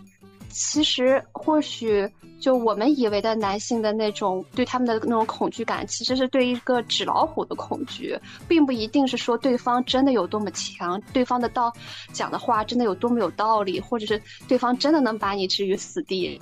[0.51, 2.09] 其实或许。
[2.41, 11.71] 就我们以为的男性的那种对他们的那种恐惧感，其实是对一个纸老虎的恐惧，并不一定是说对方真的有多么强，对方的道
[12.11, 16.41] 讲的话真的有多么有道理，或者是对方真的能把你置于死地，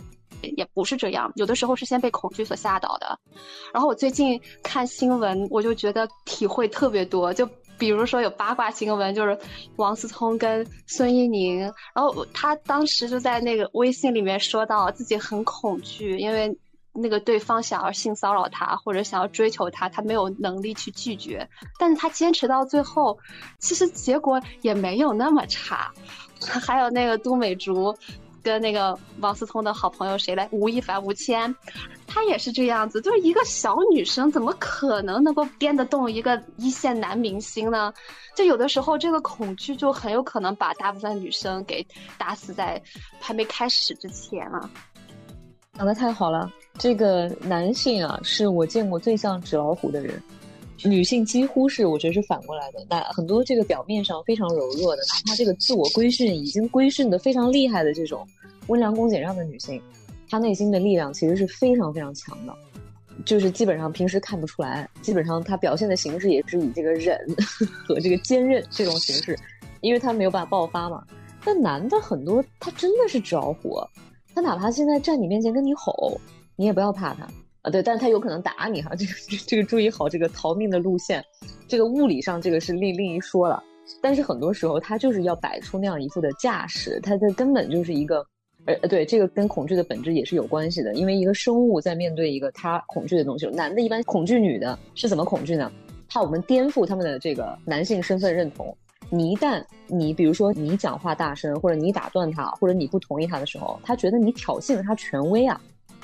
[0.55, 1.29] 也不是这样。
[1.35, 3.19] 有的时候是先被恐惧所吓倒的。
[3.73, 7.45] 然后我最近看新闻，我就觉得体会特别多，就。
[7.79, 9.35] 比如说有八卦新闻，就是
[9.77, 16.55] 王思聪跟孙一宁，然后他当时就在那个微信里面说到自己很恐惧，因为
[16.91, 23.17] 那个对方想要性骚扰他或者想要追求他，他没有能力去拒绝，但是他坚持到最后，
[23.57, 25.91] 其实结果也没有那么差。
[26.41, 27.95] 还有那个都美竹。
[28.43, 31.53] 跟那个王思聪的好朋友谁来，吴亦凡、吴谦，
[32.07, 37.93] 他也是这样子，就是一个小女生，怎么可能能够编得动一个一线男明星呢？
[38.35, 41.85] 就有的时候，这个恐惧就很有可能把大部分女生给
[42.17, 42.81] 打死在
[43.19, 44.69] 还没开始之前了。
[45.73, 50.21] 讲的太好了，这个男性啊，是我见过最像纸老虎的人。
[50.83, 52.85] 女性几乎是，我觉得是反过来的。
[52.89, 58.25] 那很多这个表面上非常柔弱的，哪怕这个自我规训已经规训的非常厉害的这种
[58.67, 59.81] 温良恭俭让的女性，
[60.29, 62.53] 她内心的力量其实是非常非常强的。
[63.25, 67.19] 就是基本上平时看不出来，基本上她表现的形式也是以这个忍
[67.85, 69.37] 和这个坚韧这种形式，
[69.81, 71.03] 因为她没有办法爆发嘛。
[71.43, 73.81] 但男的很多，他真的是纸老虎，
[74.35, 76.19] 他哪怕现在站你面前跟你吼，
[76.55, 77.27] 你也不要怕他。
[77.61, 79.11] 啊，对，但是他有可能打你哈，这个
[79.45, 81.23] 这个注意好这个逃命的路线，
[81.67, 83.61] 这个物理上这个是另另一说了，
[84.01, 88.25] 但是很多时候他就是要摆出那样一副的架势，他的根本就是一个，
[88.65, 95.71] 呃对，这个跟恐惧的本质也是有关系的，因为一个生物在面对一个他恐惧的东西，男的一般恐惧女的是怎么恐惧呢？
[96.07, 98.75] 怕我们颠覆他们的这个男性身份认同，
[99.09, 105.59] 你一旦你比如说你讲话大声，或者你打断他，或者你不同意他的时候，他觉得你挑衅了他权威啊。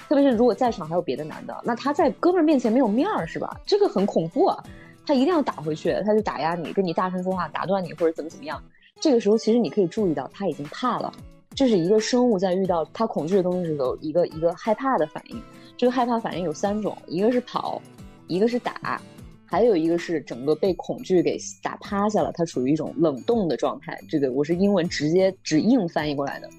[0.07, 3.59] 特别是如果在场还有别的男的，那他在哥们儿面前没有面儿，是吧？
[3.65, 4.63] 这个很恐怖啊！
[5.07, 8.61] 他一定要打回去，他就打压你，跟你大声说话，打断你或者怎么怎么样。
[8.99, 11.13] 这个时候其实你可以注意到他已经怕了，
[11.53, 15.41] 这是一个生物在遇到他恐惧的东西的时候一个一个害怕的反应。
[15.77, 17.81] 这个害怕反应有三种，一个是跑，
[18.27, 19.01] 一个是打，
[19.45, 23.99] 还有一个是整个被恐惧给打趴下了，它处于一种冷冻的状态。
[24.09, 26.49] 这个我是英文直接直硬翻译过来的。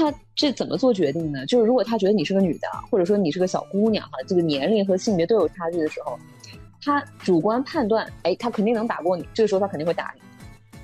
[0.00, 1.44] 他这怎么做决定呢？
[1.44, 6.18] 就是如果他觉得你是个女的，或者说你是个小姑娘哈，这个年龄和性别都有差距的时候，
[6.82, 10.22] 他主观判断，哎，他肯定能打过你，这个时候他肯定会打你。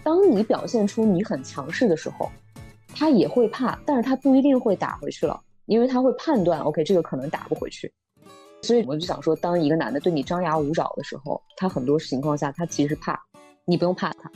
[0.02, 2.30] 当你表现出你很强势的时候，
[2.94, 7.90] 他也会怕，但是他不一定会打回去了，因为他会判断，OK，这个可能打不回去。
[8.60, 13.18] 所以我就想说，当一个男的对你张牙舞爪的时候，他很多情况下他其实怕，
[13.64, 14.30] 你不用怕他。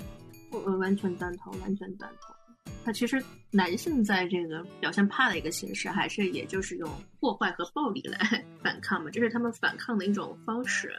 [0.52, 2.34] 我完全赞同，完全赞同。
[2.85, 8.18] 他其实男性在这个表现怕的一个形式，还是也就是用破坏和暴力来
[8.62, 10.94] 反抗嘛，这是他们反抗的一种方式。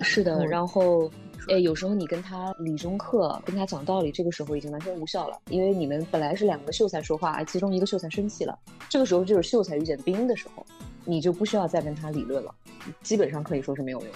[0.00, 1.08] 是的，然后，
[1.48, 10.66] 哎，有时候你跟他理中客，跟他讲道理，这个时候已经完全无效了，因为你们本来是两个秀才说话，其中一个秀才生气了，这个时候就是秀才遇见兵的时候，
[11.04, 12.52] 你就不需要再跟他理论了，
[13.02, 14.10] 基本上可以说是没有用。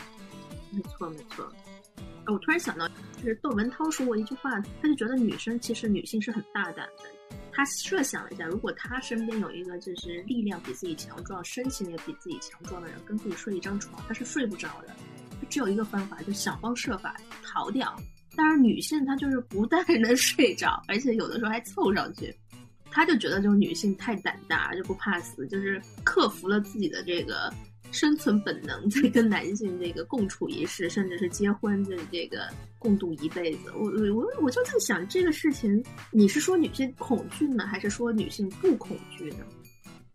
[0.72, 1.48] 没错，没错。
[2.32, 2.86] 我突然想到，
[3.16, 7.04] 就是窦文涛说过一句话，他就觉得女生其实女性是很大胆的。
[7.52, 14.94] 他设想了一下，如果他身边有一个就是力量比自己强壮、身形也比自己强壮的人，跟自己睡一张床，他是睡不着的。
[15.40, 17.94] 他只有一个方法，就想方设法逃掉。
[18.36, 22.32] 但是女性她就是不但能睡着，而且有的时候还凑上去。
[22.90, 27.52] 他就觉得就是女性太胆大，就不怕死，就是克服了自己的这个。
[27.90, 32.48] 生存本能在跟男性这个共处一室，甚至是结婚的这个
[32.78, 33.70] 共度一辈子。
[33.74, 39.38] 我我我就在想这个事情，你是说女性恐惧呢，还是说女性不恐惧呢？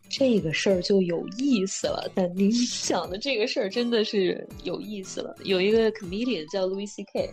[0.08, 2.08] 这个事儿就有意思了。
[2.14, 5.34] 但您想的这个事儿真的是有意思了。
[5.42, 7.32] 有一个 comedian 叫 Louis C.K，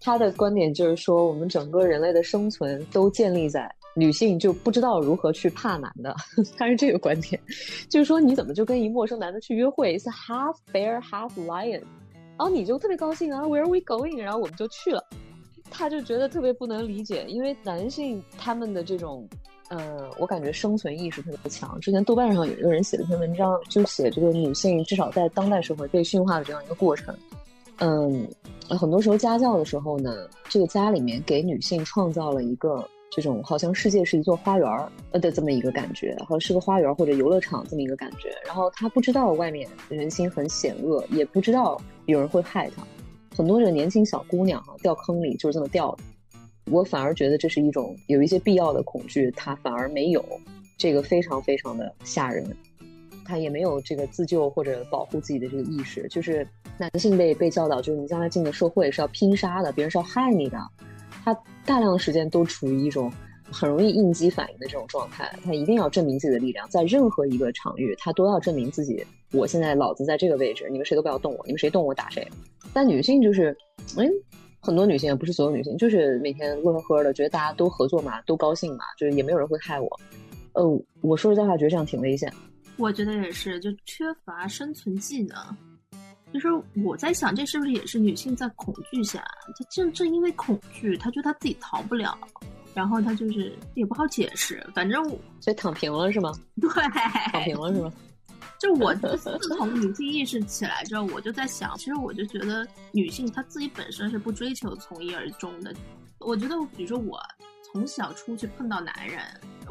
[0.00, 3.74] 他的观点就是说，我们整个人类的生存都建立在。
[3.94, 6.16] 女性就不知道如何去怕男的，
[6.56, 7.38] 他是这个观点，
[7.90, 11.82] 就是说你怎么就跟一陌生男的去约会是 half bear half lion，
[12.38, 14.16] 然后你就特别高兴啊，Where are we going？
[14.16, 15.04] 然后我们就去了，
[15.70, 19.28] 他就觉得特别不能理解，因为男性他们的这种，
[19.68, 21.78] 呃，我感觉生存意识特别强。
[21.78, 27.14] 之前豆瓣上有一个人写了一篇文章，就写这个女性至少在当代社会被驯化的这样一个过程。
[27.76, 28.26] 嗯，
[28.68, 32.88] 很多时候家教的时候呢，这个家里面给女性创造了一个。
[33.14, 38.30] 这种好像世界是一座花园儿呃的这么一个感觉，然后是个花园或者游乐场这么一个感觉。
[38.46, 42.82] 然后他不知道外面人心很险恶，也不知道有人会害他。
[43.36, 46.04] 很多这个年轻小姑娘哈掉坑里就是这么掉的。
[46.70, 50.24] 我反而觉得这是一种有一些必要的恐惧，他反而没有
[50.78, 52.46] 这个非常非常的吓人。
[53.26, 56.08] 他也没有这个自救或者保护自己的这个意识。
[56.08, 56.46] 就是
[56.78, 60.58] 男性被被教导，就是你将来进了社会是要拼杀的，别人是要害你的。
[61.24, 63.12] 他大量的时间都处于一种
[63.50, 69.04] 很容易应激反应的这种状态，他一定要证明自己的力量，在任何一个场域，他都要证明自己。
[69.32, 72.26] 我现在老子在这个位置，你们谁都不要动我，你们谁动我打谁。
[72.72, 73.56] 但女性就是，
[73.96, 74.10] 嗯，
[74.60, 80.00] 很多女性也不是所有女性，就是每天乐呵呵的，觉得大家都合作嘛，都高兴嘛，就是也没有人会害我。
[80.54, 80.62] 呃，
[81.00, 82.32] 我说实在话，觉得这样挺危险。
[82.76, 85.36] 我觉得也是，就缺乏生存技能。
[86.32, 86.48] 就是
[86.82, 89.22] 我在想，这是不是也是女性在恐惧下，
[89.58, 92.16] 她正正因为恐惧，她觉得她自己逃不了，
[92.74, 95.04] 然后她就是也不好解释，反正
[95.40, 96.32] 所以躺平了是吗？
[96.60, 96.68] 对，
[97.30, 97.92] 躺平了是吗？
[98.58, 105.74] 就我自从女性意识起来之后，我就在想，其实我就觉得女性她自己本身是不追求从一而终的。
[106.20, 107.20] 我觉得，比如说我
[107.72, 109.20] 从小出去碰到男人，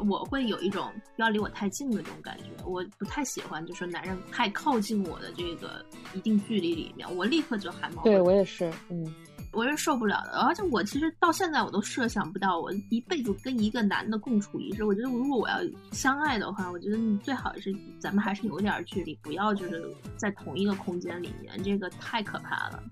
[0.08, 8.02] 我会有一种不要离我太近的这种感觉，我不太喜欢，就是男人太靠近我的这个一定距离里面，我立刻就汗毛。
[8.02, 9.14] 对我也是，嗯。
[9.52, 14.82] 我是受不了的，而且我其实到现在我都设想不到，我一辈子跟一个男的共处一室。
[14.82, 15.58] 我觉得如果我要
[15.90, 22.82] 相爱的话，我觉得你最好是咱们还是有点距离，不要就是在同一个空间里面，这个太可怕了。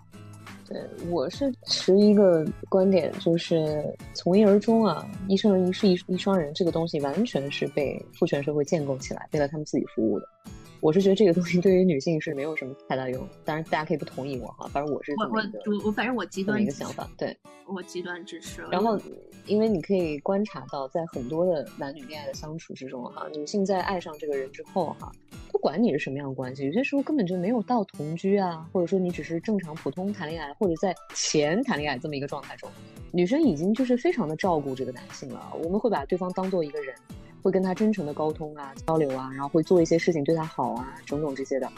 [0.70, 10.28] 对，我是持一个观点，就是从一而终啊，一生人一世一一双人这个东西，完全是被父权社会建构起来，为了他们自己服务的。
[10.80, 18.62] 我是觉得这个东西对于女性是没有什么太大用，当然大家可以不同意我哈，反正我是我我我反正我极端一个想法，对，我极端支持。
[18.70, 18.98] 然后，
[19.44, 25.12] 因为你可以观察到，在很多的男女恋爱的相处之中哈，女性在爱上这个人之后哈，
[25.49, 32.66] 不不管你是什么样的关系，有些时候根本就没有到同居啊，或者说你只是正常普通谈恋爱，或者在前谈恋爱这么一个状态中，
[33.12, 36.94] 女生已经就是非常的照顾这个男性了，我们会把对方当做一个人。
[37.42, 41.70] 会跟他真诚的沟通啊，交流啊，然后会做一些事情对他好啊，种种这些的。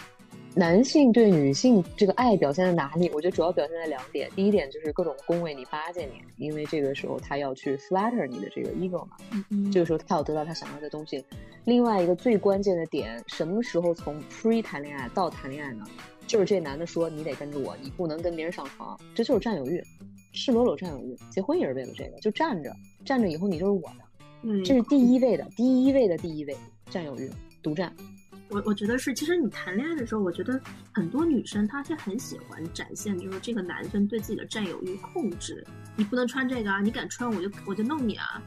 [0.55, 3.11] 男性对女性这个爱表现在哪里？
[3.15, 4.29] 我觉得主要表现在两点。
[4.37, 9.17] 第一点就是各种恭维你、巴结你，因为这个时候他要去 flatter 你的这个 ego 嘛，
[9.73, 11.25] 这个时候他要得到他想要的东西。
[11.65, 15.87] 另外一个最关键的点，什么时候从 pre 谈恋爱到谈恋爱呢？
[16.27, 19.83] 就是这男的说你得跟着我，你不能跟别人上床，这就是占有欲，
[20.33, 21.17] 赤裸裸占有欲。
[21.31, 22.71] 结婚也是为了这个，就站着，
[23.05, 24.05] 站着以后你就是我的。
[24.43, 26.57] 嗯，这是第一位的，第一位的第一位，
[26.91, 27.31] 占有欲，
[27.63, 27.93] 独占。
[28.53, 30.61] 我我觉得是，其实你谈恋爱的时候，我觉得
[30.93, 35.67] 很多女生她是很喜欢展现，就是这个男生对自己的占有欲控制。
[35.97, 38.43] 你不能穿这个啊，你敢穿我就我就弄你啊。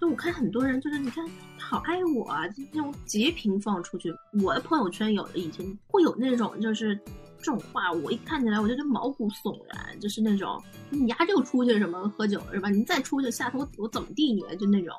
[0.00, 1.22] 就我看很多人就是你看
[1.58, 4.10] 好爱我啊，就那种截屏放出去。
[4.42, 6.98] 我的朋友圈有的以前会有那种就是。
[7.42, 12.68] 这种话我一看起来我就觉得毛骨悚然，就是那种你丫就出去什么喝酒是吧？
[12.68, 14.42] 你再出去下头我我怎么地你？
[14.58, 14.94] 就那种，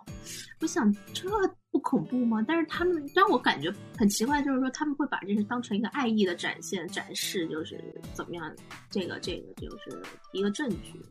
[0.59, 1.29] 我想这
[1.71, 2.43] 不恐怖吗？
[2.47, 7.81] 但是他们让我感觉很奇怪，就是说他们会把这是当成一个爱意的展现展示，就是
[8.13, 8.53] 怎么样？
[8.89, 10.01] 这个这个就是
[10.33, 11.01] 一个证据。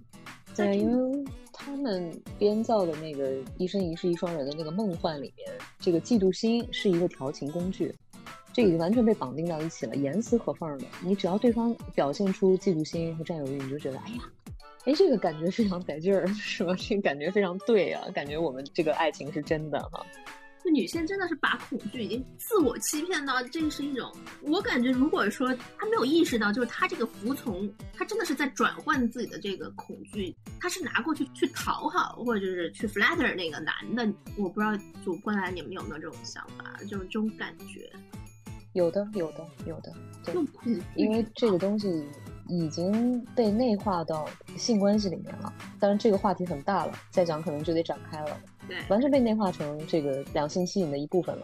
[0.55, 5.49] 对，因为他们编造的那个一生一世一双人的那个梦幻里面，
[5.79, 7.95] 这个嫉妒心是一个调情工具。
[8.53, 10.85] 这已经完全被绑定到一起了，严丝合缝的。
[11.03, 14.19] 你只要对方表现出嫉妒心和占有欲，你就觉得，哎呀，
[14.87, 16.75] 哎，这个感觉非常得劲儿， 是吧？
[16.77, 20.05] 这个感觉非常对啊，感觉我们这个爱情是真的哈。
[20.65, 34.07] 那女性真的是把恐惧已经自我欺骗到，这是一种，我感觉如果说她没有意识到，就是她这个服从，她真的是在转换自己的这个恐惧，她是拿过去去讨好，或者是去 flatter 那个男的。
[34.37, 34.73] 我不知道
[35.05, 37.91] 主观来你们有没有这种想法，就是这种感觉。
[38.73, 39.93] 有的，有的，有的，
[40.25, 40.35] 对，
[40.95, 42.07] 因为这个东西
[42.49, 45.53] 已经被内化到性关系里面了。
[45.81, 48.41] 当然，这个话题很大了，再讲可能就得展开了。
[48.71, 51.43] 对，完全被内化成这个两性吸引的一部分了。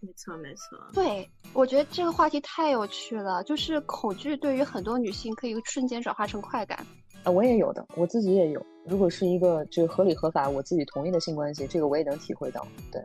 [0.00, 0.78] 没错，没错。
[0.92, 3.42] 对，我觉得这个话题太有趣了。
[3.42, 6.86] 就是恐惧对于很多女性可以瞬间转化成快感。
[7.24, 8.64] 啊，我也有的，我自己也有。
[8.86, 12.66] 如果是一个就合理合法、我自己同意的性关系，这个我也能体会到。
[12.92, 13.04] 对，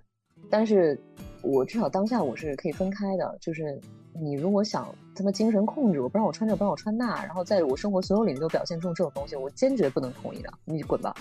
[0.50, 1.00] 但是。
[1.46, 3.78] 我至少当下我是可以分开的，就是
[4.14, 11.14] 你如果想他妈精神控制我，不让我穿这，不让我穿那，然后在我生活所有领域都表现出这种东西，我坚决不能同意的，你滚吧。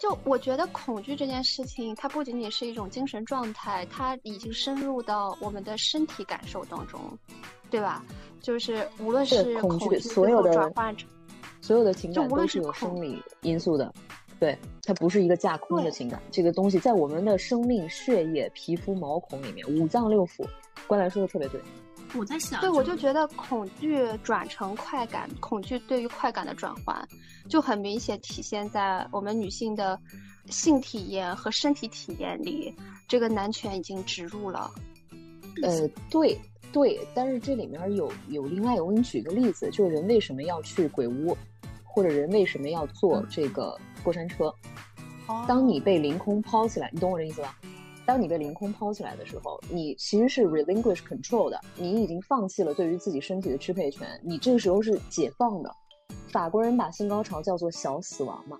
[0.00, 6.98] 就我觉得恐惧这件事情，它不仅仅是一种精神状态，它已经深入到我们的身体感受当中，
[7.70, 8.02] 对吧？
[8.40, 11.06] 就是无论是恐惧，所有的转换成
[11.60, 13.92] 所有的情感都是有生理因素的。
[14.38, 20.46] 对，它不是一个架空的情感，这个东西在我们的生命、血液、皮肤、毛孔里面，五脏六腑，
[20.86, 21.60] 关来说的特别对。
[22.14, 27.08] 我在想，对我就觉得恐惧转成快感，恐惧对于快感的转换，
[27.48, 29.98] 就很明显体现在我们女性的
[30.46, 32.74] 性体验和身体体验里，
[33.08, 34.70] 这个男权已经植入了。
[35.62, 36.38] 呃，对
[36.72, 41.36] 对，但是这里面有有另外，我给你举个例子，就是人为什么要去鬼屋，
[41.84, 43.78] 或者人为什么要坐这个。
[44.02, 44.50] 过山车，
[45.46, 47.54] 当你被凌空抛起来，你懂我这意思吧？
[48.10, 55.72] 当你被凌空抛起来的时候，你其实是 relinquish control 的，你已经放弃了对于自己身体的支配权，你这个时候是解放的。
[56.28, 58.58] 法国人把性高潮叫做小死亡嘛，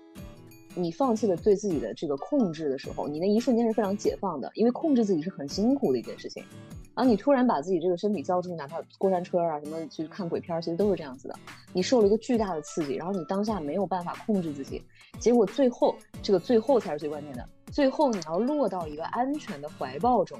[0.73, 6.41] 你放弃了对自己的这个控制的时候，你那一瞬间是非常解放的，因为控制自己是很辛苦的一件事情。
[6.95, 11.35] 然后你突然把自己这个身体交出去，哪怕过山车啊什么去看鬼片，其实都是这样子的。
[11.73, 14.81] 你受了一个巨大的刺激，然后你当下没有办法控制自己，
[15.19, 15.93] 结果最后
[16.23, 20.39] 这个最后才是最关键的，最后你要落到一个安全的怀抱中，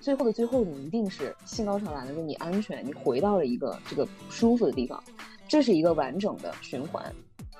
[0.00, 5.02] 最后的最后，你一定是兴高采烈的，就你安全，你回到了一个这个舒服的地方，
[5.48, 7.02] 这是一个完整的循环。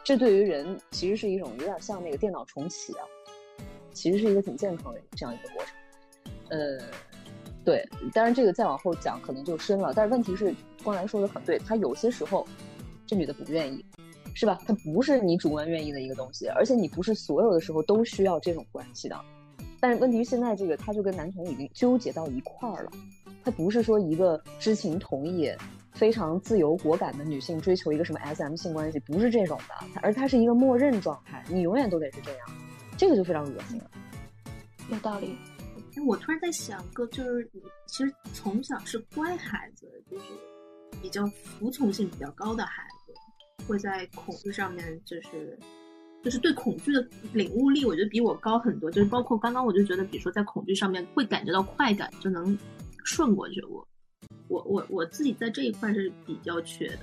[0.04, 3.04] 这对于人其实是一种有点像那个电脑重启啊，
[3.92, 5.74] 其实是一个挺健康的这样一个过程。
[6.50, 6.78] 呃，
[7.64, 10.54] 对，当然这个再往后讲可能就深了，但是问题是，
[10.84, 12.46] 光来说的很对，他有些时候
[13.06, 13.84] 这女的不愿意。
[14.36, 14.60] 是吧？
[14.66, 19.18] 它不是你主观愿意的一个东西，而且你不是所有的时候都需要这种关系的。
[19.80, 22.90] 但是问题是现在这个，他就跟男同已经纠结到一块儿了。
[23.42, 25.50] 他不是说一个知情同意、
[25.92, 32.46] 非常自由果敢的女性追求一个什么 SM 性关系，不是这种的，而它是一个默认状态，你永远都得是这样，
[32.98, 33.90] 这个就非常恶心了。
[34.90, 35.34] 有道理。
[35.96, 40.24] 哎，我突然在想个，就是你其实从小是乖孩子，就是
[41.00, 42.95] 比较服从性比较高的孩子。
[43.66, 45.58] 会在恐惧上面，就是
[46.22, 48.90] 就是对恐惧的领悟力，我觉得比我高很多。
[48.90, 52.56] 就是包括刚刚，我就觉得，比如说在恐惧上面会感觉到快感，就能
[53.04, 53.62] 顺过去。
[53.62, 53.86] 我
[54.48, 57.00] 我我我自己在这一块是比较缺的，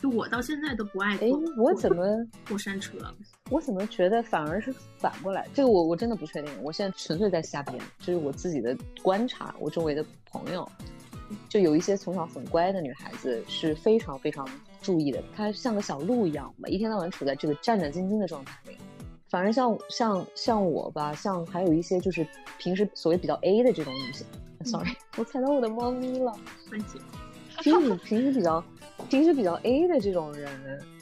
[0.00, 1.16] 就我到现在都不爱。
[1.18, 2.04] 哎，我怎么
[2.48, 2.98] 过山车？
[3.50, 5.48] 我怎么觉得反而是反过来？
[5.52, 6.52] 这个我我真的不确定。
[6.62, 10.68] 我现在纯粹在瞎编，就是我自己的观察，我周围的朋友，
[11.48, 14.48] 就有一些从小很乖的女孩子，是非常非常。
[14.80, 18.76] 注意的，她像个小鹿一样，一天到晚处在这个战战兢兢的状态里。
[19.28, 22.26] 反正像像像我吧，像还有一些就是
[22.58, 24.26] 平时所谓比较 A 的这种女性，
[24.66, 26.34] sorry，我踩到我的猫咪了。
[27.62, 28.64] 平时平时比较
[29.08, 30.50] 平时比较 A 的这种人，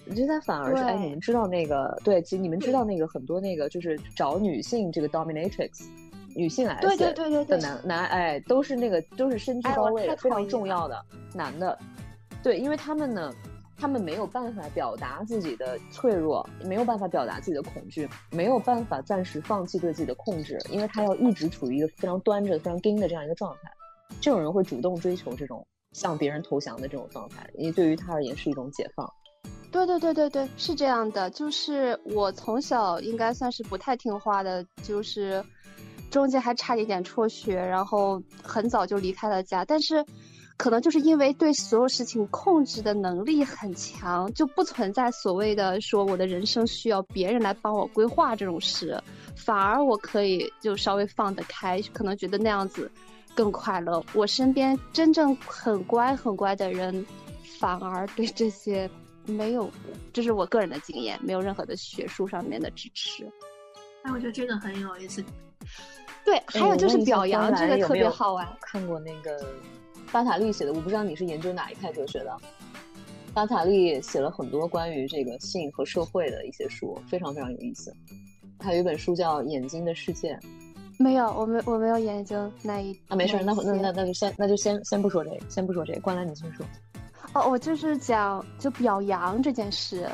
[0.06, 5.86] 我觉得他反而是哎，你们知道那个对，其实你们知道那个很多那个就是找女性这个 dominatrix，
[6.34, 11.02] 女性 S 对对对对的男男哎，都是那个都是身居高位的非常重要的
[11.32, 11.78] 男的，
[12.42, 13.32] 对，因为他们呢。
[13.80, 23.70] 他们没有办法表达自己的脆弱，没有办法表达自己的恐惧，没有办法暂时放弃对自己的控制，因为他要一直处于一个非常端着、非常硬的这样一个状态。
[24.20, 29.08] 这种人会主动追求这种向别人投降的这种状态，因为对于他而言是一种解放。
[29.70, 31.30] 对对对对对，是这样的。
[31.30, 35.44] 就是我从小应该算是不太听话的，就是
[36.10, 40.04] 中间还差一点辍学，然后很早就离开了家，但是。
[40.58, 49.00] 可能就是因为对所有事情控制的能力很强，就不存在所谓的说我的人生需要别人来帮我规划这种事，
[49.36, 52.90] 反而我可以就稍微放得开，可能觉得那样子
[53.36, 54.04] 更快乐。
[54.12, 57.06] 我身边真正很乖很乖的人，
[57.60, 58.90] 反而对这些
[59.26, 59.70] 没有，
[60.12, 63.24] 这是我个人的经验，没有任何的学术上面的支持。
[64.02, 65.24] 哎，我觉得这个很有意思。
[66.24, 68.44] 对，还有就是表扬，这个特别好玩。
[68.60, 69.38] 看过那个。
[70.12, 72.36] 巴塔利写的，我不知道你是研究哪一派哲学的。
[73.34, 77.94] 巴塔利写了很多关于这个性和社会的一些书，非常非常有意思。
[78.58, 80.34] 还有一本书叫《眼睛的世界》。
[80.98, 86.00] 没有，我没我没有研究那一啊，没事，那那那那就先那就先先不说这个，先不说这个。
[86.00, 86.66] 关澜，你先说。
[87.34, 90.08] 哦，我就是讲就表扬这件事。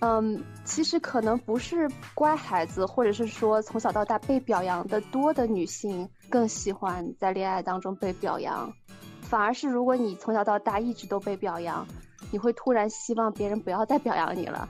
[0.00, 8.70] 嗯，其实可能不是乖孩子，或者是说从小到大被表扬的多的女性更喜欢在恋爱当中被表扬。
[9.28, 11.86] 反而是，如果你从小到大一直都被表扬，
[12.30, 14.68] 你会突然希望别人不要再表扬你了。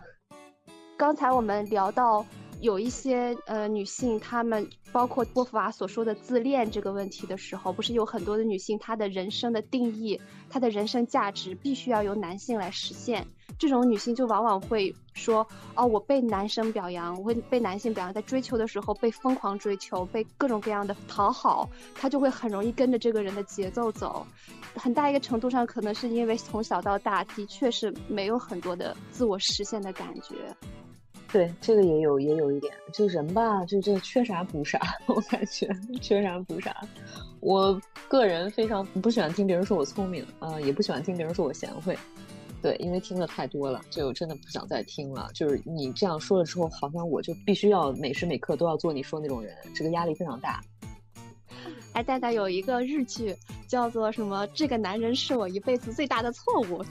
[0.97, 2.25] 刚才我们聊到
[2.63, 4.67] 有一些呃女性，她们
[4.97, 10.19] 包括波伏娃所说的自恋这个问题的时候，不是有很多的女性，她的人生的定义，
[10.49, 13.27] 她的人生价值必须要由男性来实现。
[13.59, 24.27] 这种女性就往往会说：“哦，我被男生表扬，我会被男性表扬，在追求的时候被疯狂追求，被各种各样的讨好，她就会很容易跟着这个人的节奏走。
[24.75, 30.57] 很大一个程度上，可能是因为从小到大的确是没有很多的自我实现的感觉。
[31.33, 35.69] 对，这个也有，也有一点，就人吧，就这缺啥补啥， 我感觉
[36.01, 36.75] 缺啥补啥。
[37.41, 41.97] 我个人非常不喜欢听别人说我聪明，啊，也不喜欢听别人说我贤惠。”
[42.63, 45.29] 对，因为听的太多了，就真的不想再听了。
[45.35, 50.61] 就是你这样说了之后，好像我就必须要每时每刻都要做你说那种人，这个压力非常大。
[51.93, 53.37] 哎，大家有一个日剧
[53.69, 54.47] 叫做什么？
[54.49, 56.85] 这个男人是我一辈子最大的错误。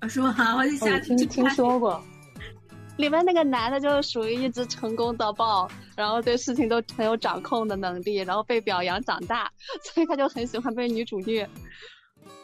[0.00, 0.56] 啊，是吗？
[0.56, 2.02] 我就想听听说过。
[2.96, 9.50] 里面那个男的就是属于一直成功的爆，然后对事情都很有掌控的能力，然后被表扬长大，
[9.82, 11.48] 所以他就很喜欢被女主虐。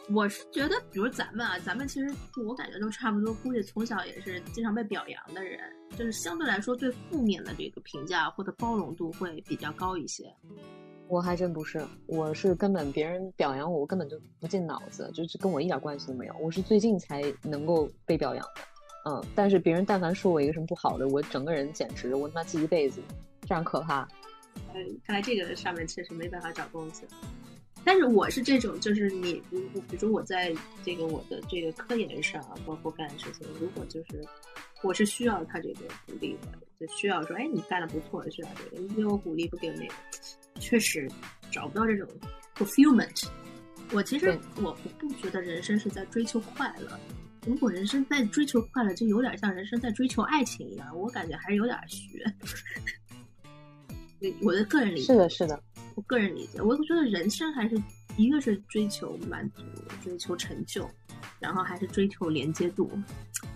[0.09, 2.13] 我是觉得，比如咱们啊，咱们其实
[2.45, 5.59] 我感觉都差不多，估计从小也是经常被表扬的人，
[5.97, 10.25] 就是相对来说对负面的这个评价或者包容度会比较高一些。
[11.07, 16.35] 我还真不是，我是根本别人表扬我，我根本就不进脑子，就是跟我一点关系都没有。
[16.39, 18.61] 我是最近才能够被表扬的，
[19.05, 23.01] 嗯，但是别人但凡说我一个什么不好的，我整个人简直我他妈记一辈子，
[23.47, 24.07] 这样可怕。
[25.05, 27.03] 看来这个上面确实没办法找东西。
[27.85, 34.23] 但是我是这种，就是你，如果比如说我在这个我的这个科研上，包括干的事情，如果就是
[34.83, 39.93] 我是需要他这个鼓励的，就需要说，哎，你干的不错，需要这个，你给我鼓励，不给我那个，
[40.61, 41.09] 确实
[41.51, 42.07] 找不到这种
[42.55, 43.27] fulfillment。
[43.91, 46.97] 我其实我我不觉得人生是在追求快乐，
[47.45, 52.23] 如果人生在追求快乐，就有点像人生在追求爱情一样，我感觉还是有点虚。
[54.41, 55.61] 我的个人理解是的，是的。
[55.95, 57.81] 我个人理解，我觉得人生还是
[58.15, 59.61] 一个是追求满足、
[60.01, 60.89] 追求成就，
[61.39, 62.89] 然后还是追求连接度，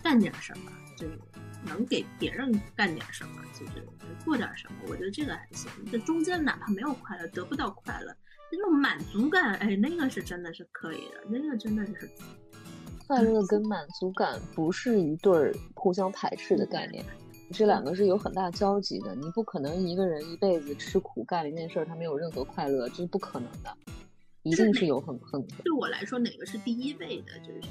[0.03, 1.17] 干点什么就是
[1.65, 3.87] 能给别人干点什么，就是
[4.25, 4.75] 做点什么。
[4.89, 5.71] 我觉得这个还行。
[5.89, 8.13] 这中间哪怕没有快乐，得不到快乐，
[8.51, 12.09] 那种满足感，哎，那个是真的是可以的，那个真的是。
[13.07, 17.03] 快乐跟满足感不是一对儿互相排斥的概念。
[17.53, 23.73] 这两个是有很大交集的，你不可能一个人一辈子吃苦干了一件事儿，他没有任何快乐，这是不可能的，
[24.43, 25.41] 一定是有很很。
[25.63, 27.39] 对我来说，哪个是第一位的？
[27.39, 27.61] 就是。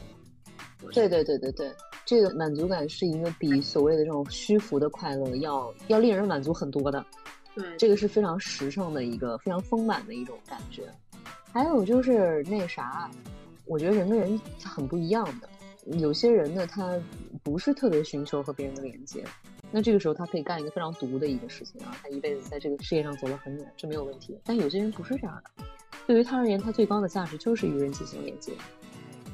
[0.93, 1.71] 对对对对对，
[2.05, 7.05] 这个满足感是一个比所谓的这种虚浮的快乐要要令人满足很多的。
[7.55, 10.85] 对，这个是非常实诚的一个非常丰满的一种感觉。
[11.53, 13.11] 还有就是那个啥，
[13.67, 15.49] 我觉得人跟人很不一样的，
[15.99, 16.99] 有些人呢，他
[17.43, 19.25] 不是特别寻求和别人的连接。
[19.73, 21.97] 那这个时候，他可以干一个非常独的一个事情啊！
[22.01, 24.39] 他一辈子在这个事业上走了很远，这没有问题。
[24.45, 25.65] 但有些人不是这样的，
[26.07, 28.53] 对于他而言，他最高的价值就是与人进行连接。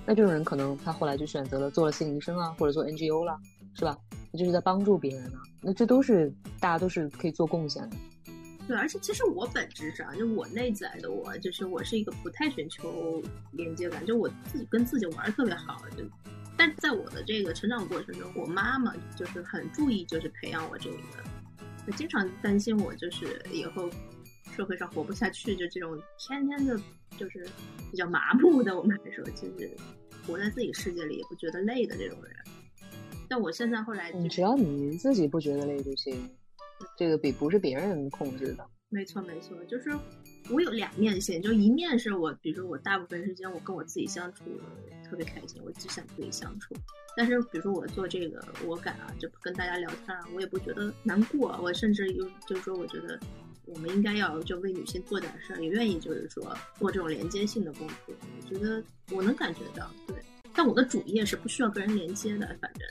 [0.06, 3.38] 那这种人可能他后来就选择了做了心理医生啊，或者做 NGO 了，
[3.74, 3.96] 是吧？
[4.32, 5.42] 就是在帮助别人啊。
[5.60, 7.96] 那这都是大家都是可以做贡献的。
[8.68, 16.04] 对，而且其实我本质上就我内在的我，就是我是一个不太寻求连接感，就我自己跟自己玩特别好，就。
[16.56, 20.98] 但在我的这个成长过程中，我妈妈就是很注意，就是培养我这个，
[21.86, 23.90] 就经常担心我就是以后
[24.54, 26.78] 社会上活不下去，就这种天天的，
[27.16, 27.44] 就是
[27.90, 28.76] 比较麻木的。
[28.78, 29.70] 我们来说，就是
[30.26, 32.36] 活在自己世界里也不觉得累的这种人。
[33.28, 36.14] 但我现在后来，只要你自己不觉得累就行，
[36.96, 38.66] 这个比不是别人控制的。
[38.88, 39.90] 没错，没错，就是
[40.50, 44.44] 我有两面性，就一面是我，比如说我大部分时间我跟我自己相处
[45.08, 46.74] 特别开心，我只想自己相处。
[47.16, 51.58] 但是比如说我做这个，我敢啊，就跟大家聊天啊，我也不觉得难过。
[51.62, 53.18] 我甚至有就是说，我觉得
[53.64, 58.14] 我们应该要就为女性做点事儿，也愿意就是说做这种连接性的工作。
[58.18, 60.16] 我觉得我能感觉到，对。
[60.54, 62.82] 但我的主业是不需要跟人连接的，反正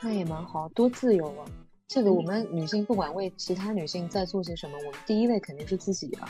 [0.00, 1.46] 那也蛮好，多自由啊。
[1.92, 6.28] 这个我们女性不管为其他女性在做些什么，我们第一位肯定是自己啊。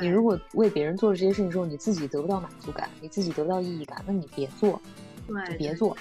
[0.00, 4.80] 你如果为别人做了这些事情之后，你自己得不到满足感，你自己得不到意义感，那你别做，
[5.26, 5.96] 对，别做。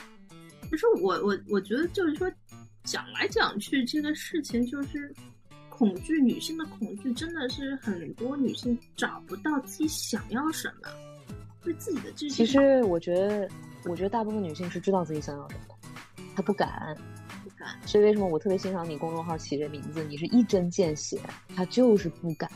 [0.69, 2.31] 就是我我我觉得就是说，
[2.83, 5.11] 讲来讲去这个事情就是
[5.71, 10.87] 恐惧，女性的恐惧真的是很多女性找不到自己想要什么，
[11.63, 12.35] 对自己的这些。
[12.35, 13.49] 其实我觉得，
[13.85, 15.75] 我觉得大部分女性是知道自己想要什么的，
[16.35, 16.95] 她不敢。
[17.85, 20.03] 所以为什么我特别欣赏你公众号起这名字？
[20.03, 21.19] 你是一针见血，
[21.55, 22.49] 他就是不敢。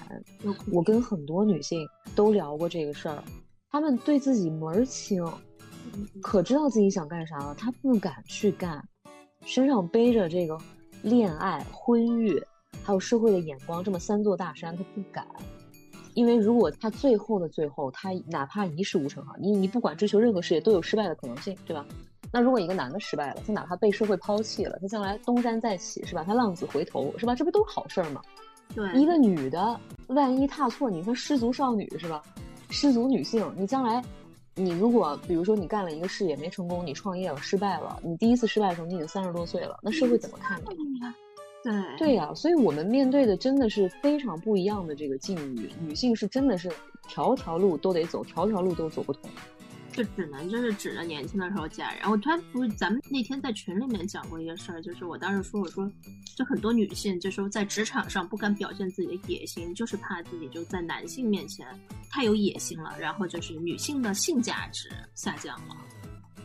[0.71, 3.23] 我跟很多女性都聊过这个事儿，
[3.69, 5.25] 她们对自己门儿清，
[6.21, 8.83] 可知道自己想干啥了，她不敢去干，
[9.45, 10.57] 身上背着这个
[11.03, 12.41] 恋爱、婚育，
[12.83, 15.25] 还有社会的眼光这么三座大山，她不敢。
[16.13, 21.85] 因为如果她最后的最后，她哪怕一事无成哈，你你不管追求任何事业都有失败的可能性，对吧？
[22.31, 26.23] 那如果一个男的失败了，他哪怕被社会抛弃了，他将来东山再起，是吧？
[26.25, 27.33] 他浪子回头，是吧？
[27.33, 28.21] 这不都是好事儿吗？
[28.75, 32.21] 对，一个女的，万一踏错，你说失足少女是吧？
[32.69, 34.03] 失足女性，你将来，
[34.55, 40.65] 你如果比如说你干了一个事业没成功，你创业了失败了，你第一次失败的时候你已经三十多岁了，那社会怎么看你？
[41.63, 46.69] 对，对呀，所以我们面对的真的是非常不一样的这个境遇，女性是真的是
[47.07, 49.29] 条条路都得走，条条路都走不通。
[49.97, 52.07] 就只能就是指着年轻的时候嫁人。
[52.07, 55.91] 我突然不是咱们那天在群里面讲过一个事儿，就是我当时说我说，
[56.35, 61.65] 就很多女性就说在职场上不敢表现自己的野心，就是怕自己就在男性面前
[62.11, 65.75] 太有野心了，然后就是女性的性价值下降了，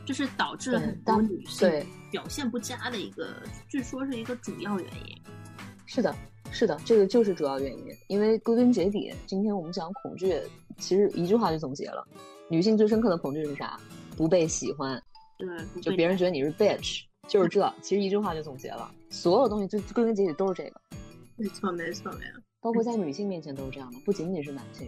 [0.07, 1.69] 就是导致很多女性
[2.11, 5.15] 表现不佳的一个，据说是一个主要原因。
[5.85, 6.17] 是的，
[6.51, 7.85] 是的，这个就是主要原因。
[8.09, 10.41] 因为归根结底，今天我们讲恐惧，
[10.79, 12.09] 其实一句话就总结了。
[12.53, 13.81] 女性最深刻的恐惧是啥？
[14.15, 15.03] 不被喜欢，
[15.39, 15.49] 对，
[15.81, 17.75] 就别人觉得你是 bitch，就是这。
[17.81, 20.79] 其实一句话就总结了，所有东西就归根结底都是这个。
[21.39, 22.43] 没错，没错，没错。
[22.61, 24.87] 包括在女性面前都是这样的，不仅仅是男性。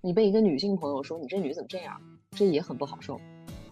[0.00, 2.00] 你被一个女性朋友说你这女的怎么这样，
[2.30, 3.20] 这也很不好受。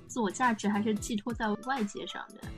[0.07, 2.53] 自我价值还是寄托在外界上面。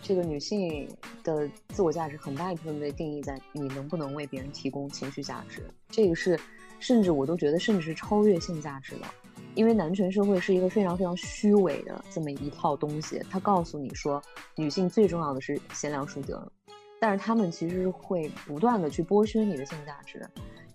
[0.00, 0.88] 这个女性
[1.22, 6.40] 的自我价值很大一部分被定义在你能不能为别人提供情绪价值，这个是，
[6.78, 9.06] 甚至我都觉得甚至是超越性价值的，
[9.54, 14.22] 因为男权社会是一个非常非常虚伪的这么一套东西，它告诉你说
[14.56, 16.50] 女性最重要的是贤良淑德，
[16.98, 20.26] 但是他们其实会不断的去剥削你的性价值。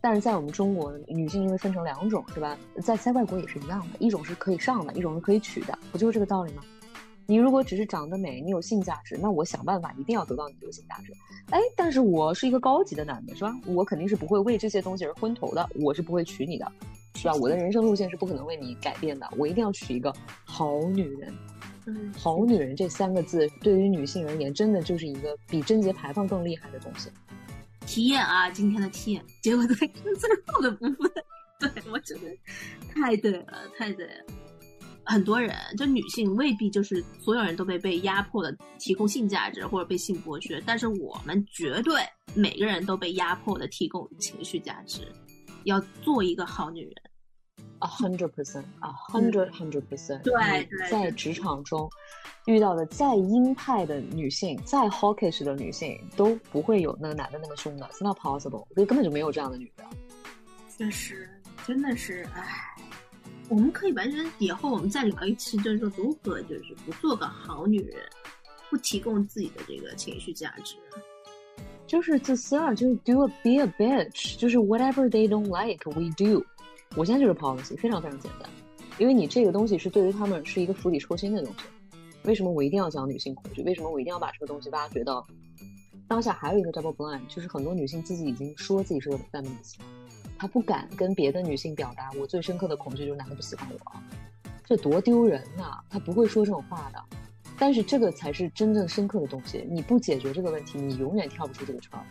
[0.01, 2.55] 但是在我们中国，女性因为分成两种，是吧？
[2.84, 6.61] 在在外国也是一样的，一种是可以上的，一种是可以娶的，不就是这个道理吗？
[7.26, 11.11] 你如果只是长得美，你有性价值，那我想办法一定要得到你这个性价值。
[11.49, 13.51] 哎，但是我是一个高级的男的，是吧？
[13.65, 16.71] 我肯定是不会为这些东西而昏头的，我是不会娶你的，
[17.16, 17.34] 是吧？
[17.34, 20.13] 我的人生路线是不可能为你改变的，我一定要娶一个
[20.43, 21.34] 好女人。
[21.88, 27.09] 嗯，好女人这三个字对于女性而言，真的就是一个比贞洁牌坊更厉害的东西。
[27.86, 31.11] 体验啊，今天的体验，结果在最后的部分，
[31.59, 32.22] 对我觉得
[32.91, 34.13] 太对了，太对了。
[35.03, 42.01] 很多人，就女性未必就是所有人都被被压迫的提供性价值或者被性剥削，但是我们绝对
[42.34, 45.01] 每个人都被压迫的提供情绪价值，
[45.66, 46.95] 要做一个好女人。
[47.86, 50.23] A hundred percent, hundred hundred percent。
[50.23, 51.88] 对，在职场中
[52.45, 59.83] 遇到的再鹰派的女性，再 hawkish 的女性都不会有那个男的那么凶的，It's not possible，所以根本就没有这样的女的。
[60.75, 61.29] 确实，
[61.67, 62.75] 真的是，唉，
[63.49, 68.01] 我们可以完全以后我们再聊一期，就是说如何就是不做个好女人，
[68.71, 70.75] 不提供自己的这个情绪价值，
[71.86, 76.43] 就是自私啊，就是 do a be a bitch，就是 whatever they don't like we do。
[76.96, 78.50] 我现在就是 policy，非常非常简单，
[78.98, 81.60] 因为你这个东西是对于他们是一个釜底抽薪的东西。
[82.24, 83.62] 为什么我一定要讲女性恐惧？
[83.64, 85.28] 为什么我一定要把这个东西挖掘到
[86.08, 86.32] 当下？
[86.34, 89.76] 还有一个 double blind，就是很多女性自己已经说自己是个 feminist，
[90.38, 93.91] 她不敢跟别的女性表达我最深刻的恐惧就是男的不喜欢我，
[94.64, 95.80] 这多丢人呐！
[95.89, 97.04] 她不会说这种话的。
[97.60, 99.66] 但是这个才是真正深刻的东西。
[99.70, 102.06] 你不解决这个问题，你永远跳不出这个圈儿。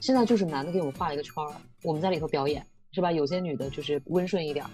[0.00, 1.52] 现在就是男的给我们画了一个圈儿，
[1.82, 2.66] 我们在里头表演。
[2.92, 3.10] 是吧？
[3.10, 4.64] 有些女的就是温顺一点，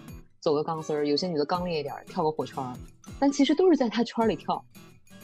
[0.41, 2.75] 走个钢丝儿；有些女的刚烈一点，跳个火圈儿。
[3.21, 4.63] 但其实都是在她圈里跳。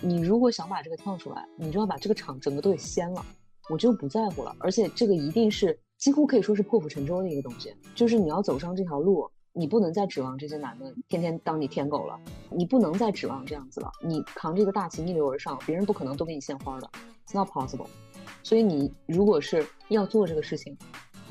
[0.01, 3.25] 你如果想把这个跳出来，你就要把这个场整个都给掀了。
[3.69, 4.55] 我就不在乎了。
[4.61, 7.75] 而且这个一定是几乎可以说是破釜沉舟的一个东西。
[7.97, 12.17] 就是你要走上这条路，你不能再指望这些男的天天当你舔狗了。
[12.51, 13.91] 你不能再指望这样子了。
[14.05, 16.89] 你扛这个大旗逆流而上，别人不可能都给你献花的
[17.27, 17.89] ，It's not possible。
[18.45, 20.79] 所以你如果是要做这个事情。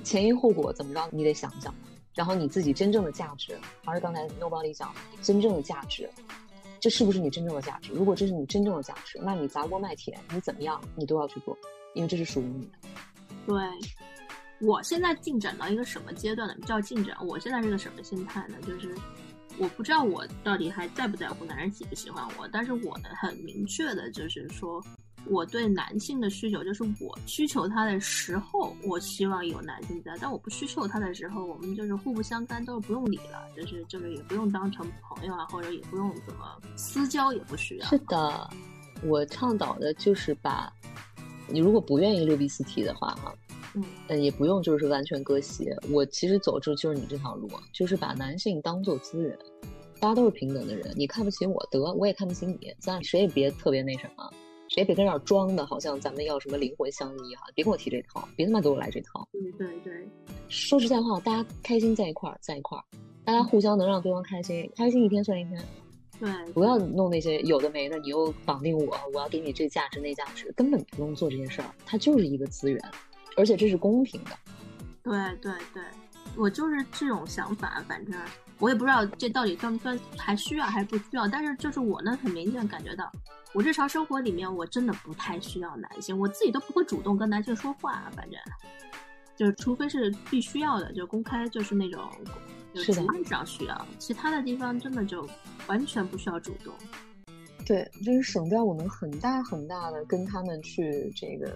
[0.03, 1.73] 前因后果怎么着，你得想想，
[2.13, 6.09] 然后你自己真正的价值，还是刚才 Nobody 讲真正的价值，
[6.79, 7.91] 这是不是你真正的价值？
[7.93, 11.57] 如果这是你真正的价值，那你砸锅卖铁，你怎么样，你都要去做，
[11.95, 12.71] 因为这是属于你的。
[13.47, 13.55] 对，
[14.59, 16.55] 我现在进展到一个什么阶段呢？
[16.65, 17.17] 叫进展。
[17.25, 18.55] 我现在是个什么心态呢？
[18.67, 18.95] 就是
[19.57, 24.83] 我不知道我到底还在不在乎男人喜不喜欢我，但是我呢，很明确的就是说。
[25.25, 37.85] 我对男性的需求，就是我需求他的时候，我希望有男性在；但我不需求他的时候，我们就是互不相干，都是不用理了，就是就是也不用当成朋友啊，或者也不用怎么私交，也不需要。
[37.87, 38.49] 是的，
[39.03, 40.71] 我倡导的就是把，
[41.47, 43.33] 你如果不愿意六 B 四 T 的话，哈，
[43.75, 45.69] 嗯，也不用就是完全割席。
[45.89, 49.37] 我其实走就就是你这条路，就是把男性当做资源，
[50.01, 54.29] 大家都是平等的人，你看不起我得，我也看不起你，咱俩谁也别特别那什么。
[54.75, 57.43] 别别跟这儿装的，好像咱们要什么灵魂相依哈！
[57.53, 59.27] 别跟我提这套，别他妈给我来这套。
[59.31, 60.07] 对对对，
[60.49, 62.83] 说实在话，大家开心在一块儿，在一块儿，
[63.23, 65.63] 大家互相能让对方开心，开心一天算一天。
[66.19, 71.69] 对，不要弄那些有的没的，你又绑定我，我要给你这价值那价值，根本不用做这些事儿。
[71.85, 72.81] 它就是一个资源，
[73.37, 74.31] 而且这是公平的。
[75.03, 75.83] 对对对，
[76.35, 78.15] 我就是这种想法，反正。
[78.63, 83.11] 我也不知道这到底算不算还需要还是不需要，但是就是我呢，很明显感觉到，
[83.53, 88.39] 我日常生活里面我真的不太需要男性，我自己都不会主动跟男性说话，反正
[89.35, 92.09] 就是除非是必须要的，就公开就是那种，
[92.73, 95.27] 是的，上需要，其他的地方真的就
[95.67, 96.73] 完全不需要主动。
[97.65, 101.53] 对，就是省掉我们很大很大的跟他们去这个，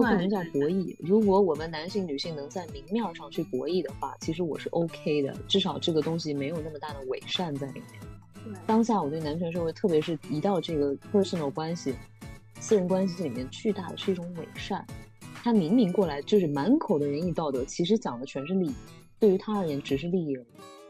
[0.00, 0.10] 唉。
[0.10, 0.96] 都不能叫博弈。
[0.98, 5.34] 如果我们男性、女性能在明面上去博弈的话，其实我是 OK 的。
[5.46, 8.56] 至少这个东西没有那么大的伪善在里面。
[8.66, 11.94] 当下我对男权社会，特别是一到这个 personal 关系、
[12.58, 14.84] 私人关系里面，巨大的是一种伪善。
[15.34, 18.74] 他明明过来就是满口的仁义道德，其实讲的全是利益。
[19.18, 20.46] 对于他而言，只是利益而已。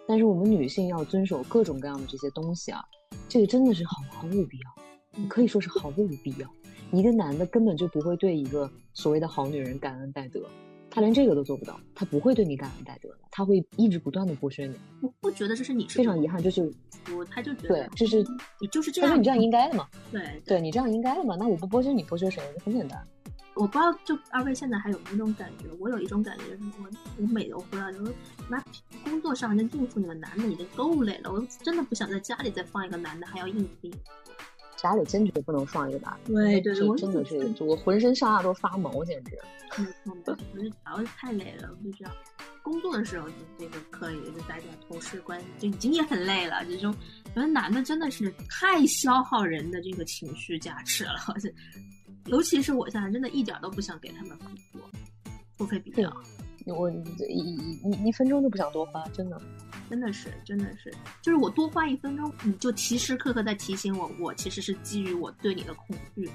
[0.09, 2.82] 但是我们女性要遵守各种各样的这些东西啊，
[3.28, 6.48] 这个真的是毫毫无必要，可以说是毫无必要。
[6.93, 10.40] 一个男的根本就不会对一个所谓的好女人感恩戴德，
[10.90, 14.74] 他连这个都做不到，他不会对你感恩戴德的，他会一直不断的剥削你。
[15.01, 16.70] 我不觉得这是你非常遗憾，就是
[17.16, 18.22] 我，他就觉得对，就是
[18.61, 22.43] 你就是这样，他说你这样应该的嘛，对，对你这样应该的嘛，那我不剥削你，剥削谁？
[22.64, 23.03] 很简单。
[23.55, 25.66] 我不知道，就二位现在还有没有那种感觉？
[25.78, 28.14] 我有一种感觉，就是我我每都回来就说，
[28.49, 28.62] 妈，
[29.05, 33.90] 工作上就应付你们男的已经够累了，我真的不想在家里再放一个男的，还要应付。
[34.83, 39.39] 家里坚决不能放一个男的，对对对，真的是，我浑身上下都发毛，简直。
[39.78, 42.11] 没错，我是主要是太累了，不知道。
[42.62, 46.64] 工作的时候就这个可以，就大家同事关系就已经也很累了。
[46.64, 46.93] 这种
[47.35, 51.16] 觉得男的真的是太消耗人的这个情绪价值了。
[52.26, 54.85] 尤其是我现在真的一点都不想给他们付出，
[55.57, 56.12] 付费比较，
[56.66, 56.94] 我一
[57.28, 59.40] 一一一分钟都不想多花，真的，
[59.88, 66.30] 真的是，真的是，就是我多花一分钟，你就时时刻刻在提醒我，我其实是基于我对你的恐惧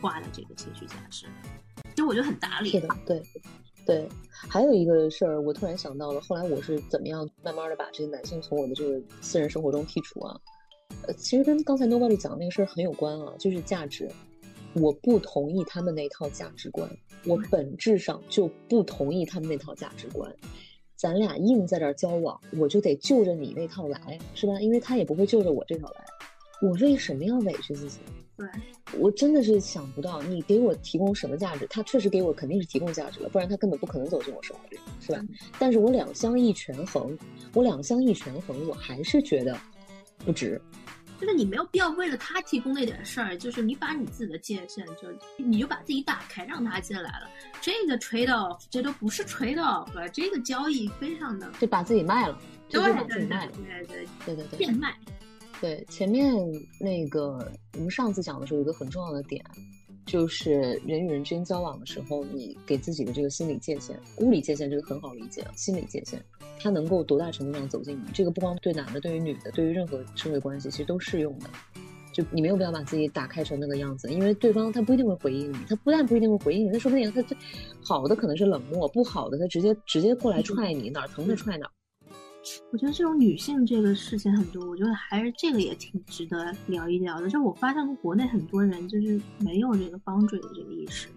[0.00, 1.26] 花的这个情绪价值，
[1.90, 2.70] 其实我觉得很打理。
[2.70, 3.22] 是的，对，
[3.86, 4.08] 对。
[4.48, 10.40] 还有一个事儿，我突然想到了，后来我是怎么样慢慢的把这些男性从我的这个私人生活中剔除啊？
[11.06, 14.10] 呃，其实跟刚才 Nobody 讲的那个事儿很有关啊，就是价值。
[14.74, 16.88] 我不同意他们那套价值观，
[17.26, 20.32] 我本质上就不同意他们那套价值观。
[20.96, 24.60] 咱俩硬在这儿交往，我就得就着你那套来，是吧？
[24.60, 26.04] 因为他也不会就着我这套来。
[26.62, 27.98] 我为什么要委屈自己？
[28.36, 28.46] 对，
[28.98, 31.66] 我真的是想不到你给我提供什么价值。
[31.68, 35.24] 他确实给我肯定是提供价值了，不然他根本不可能走进我生活里，是吧？
[35.58, 37.18] 但是我两相一权衡，
[37.54, 39.56] 我两相一权衡，我还是觉得
[40.18, 40.60] 不值。
[41.20, 47.28] 就是你没有必要为了他提供那点事儿，就是你把你自己的界限就你就把自己打开，让他进来了。
[47.60, 52.38] 这个 trade off 这都不是 trade off，这个交易非常的就把自己卖了，
[52.70, 54.96] 对对对对对对对变卖。
[55.60, 56.34] 对前面
[56.80, 59.44] 那个我们上次讲的时候，有一个很重要的点。
[60.06, 65.44] 就是人与人之间交往的时候，你给自己的这个心理界限、物理界限，这个很好理解。
[65.54, 66.20] 心理界限，
[66.58, 68.02] 它能够多大程度上走进你？
[68.12, 71.46] 这个不光对男的，对于女的，对于任何社会关系，其实都适用的。
[72.12, 77.36] 就你没有必要把自己打开成那个样子，因为对方他不一定会回应你，他不但不一定会回应你，他说不定他最
[77.80, 81.70] 好的可能是冷漠，不好的他直接直接过来踹你，哪儿疼他踹哪儿。
[82.72, 87.28] 我觉得这种女性这个事情很多，我觉得还是这个也挺值得聊一聊的。
[87.28, 91.08] 就我发现国内很多人就是没有这个帮助的这个意识。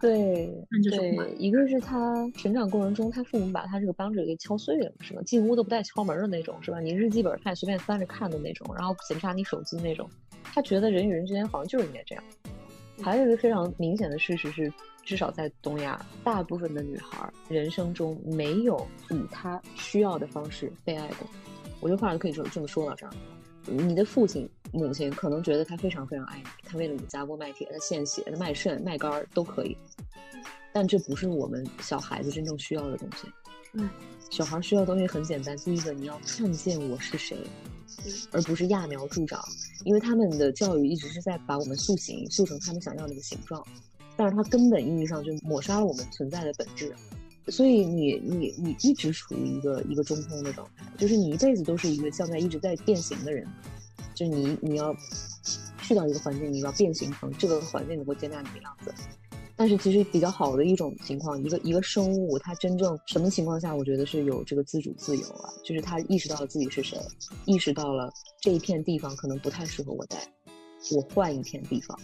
[0.00, 0.52] 对，
[0.90, 5.22] 对，一个是他成长过程中，他父母把他这个帮助给敲碎了，是吧？
[5.22, 6.78] 进屋都不带敲门的那种，是吧？
[6.80, 10.08] 你日记本看随便翻着看的那种，然后检查你手机那种，
[10.44, 12.22] 他觉得人与人之间好像就是应该这样。
[13.02, 14.72] 还有一个非常明显的事实是。
[15.08, 21.26] 至少在东亚，大部分的女孩人生中没有以她需要的方式被爱过。
[21.80, 23.12] 我这话就可以说这么说到这儿。
[23.64, 29.74] 你的父亲、母亲可能觉得他非常非常爱你，他为了你砸锅卖铁，他献血、他卖肾、卖肝都可以。
[30.74, 33.26] 但这不是我们小孩子真正需要的东西。
[33.72, 33.88] 嗯，
[34.28, 37.38] 小孩需要的东西很简单，第一个你要看见我是谁，
[38.30, 39.42] 而不是揠苗助长，
[39.84, 43.66] 因为他们的教育一直是在把我们塑形，塑成他们想要那个形状。
[44.18, 46.92] 但是它根本意义上就抹杀了我们存在的本质，
[47.46, 53.46] 所以你你你一直处于一个一个中空的状态，就是你一辈子都是一个像在一直在变形的人，
[54.16, 54.92] 就是你你要
[55.80, 58.92] 去到一个环境，你要变形成这个环境能够接纳你的样子。
[59.54, 66.98] 但是其实比较好的一种情况，一个一个生物它真正什么情况下，我觉得是有这个自主自由啊，就是它意识到了自己是谁，
[67.44, 70.18] 意识到了这一片地方可能不太适合我待，
[70.92, 71.96] 我换一片地方。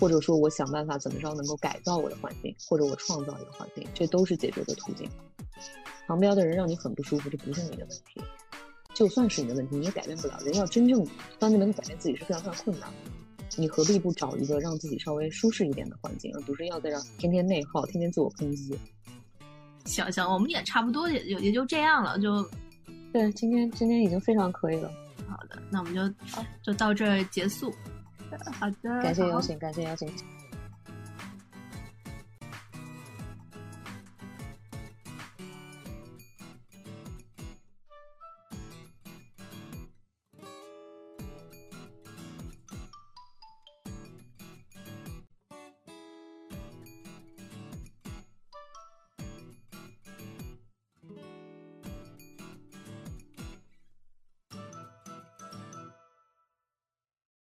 [0.00, 5.06] 或者说，我想办法怎么着能够改造我的环境，或者我创造一个环境，这都是解决的途径。
[6.06, 8.20] 旁边的人让你很不舒服，这不是你的问题。
[8.94, 10.40] 就算是你的问题，你也改变不了。
[10.44, 11.06] 人要真正
[11.38, 12.88] 当面能够改变自己是非常非常困难。
[13.56, 18.78] 你何必不找一个让自己稍微舒适一点的环境，而不是要在这天天内耗，天天自我抨击？
[19.84, 22.18] 行行，我们也差不多也也也就这样了。
[22.18, 22.44] 就
[23.12, 24.90] 对，今天今天已经非常可以了。
[25.28, 26.02] 好的，那我们就
[26.62, 27.72] 就到这儿结束。
[28.58, 30.08] 好的，感谢邀请，感谢邀请。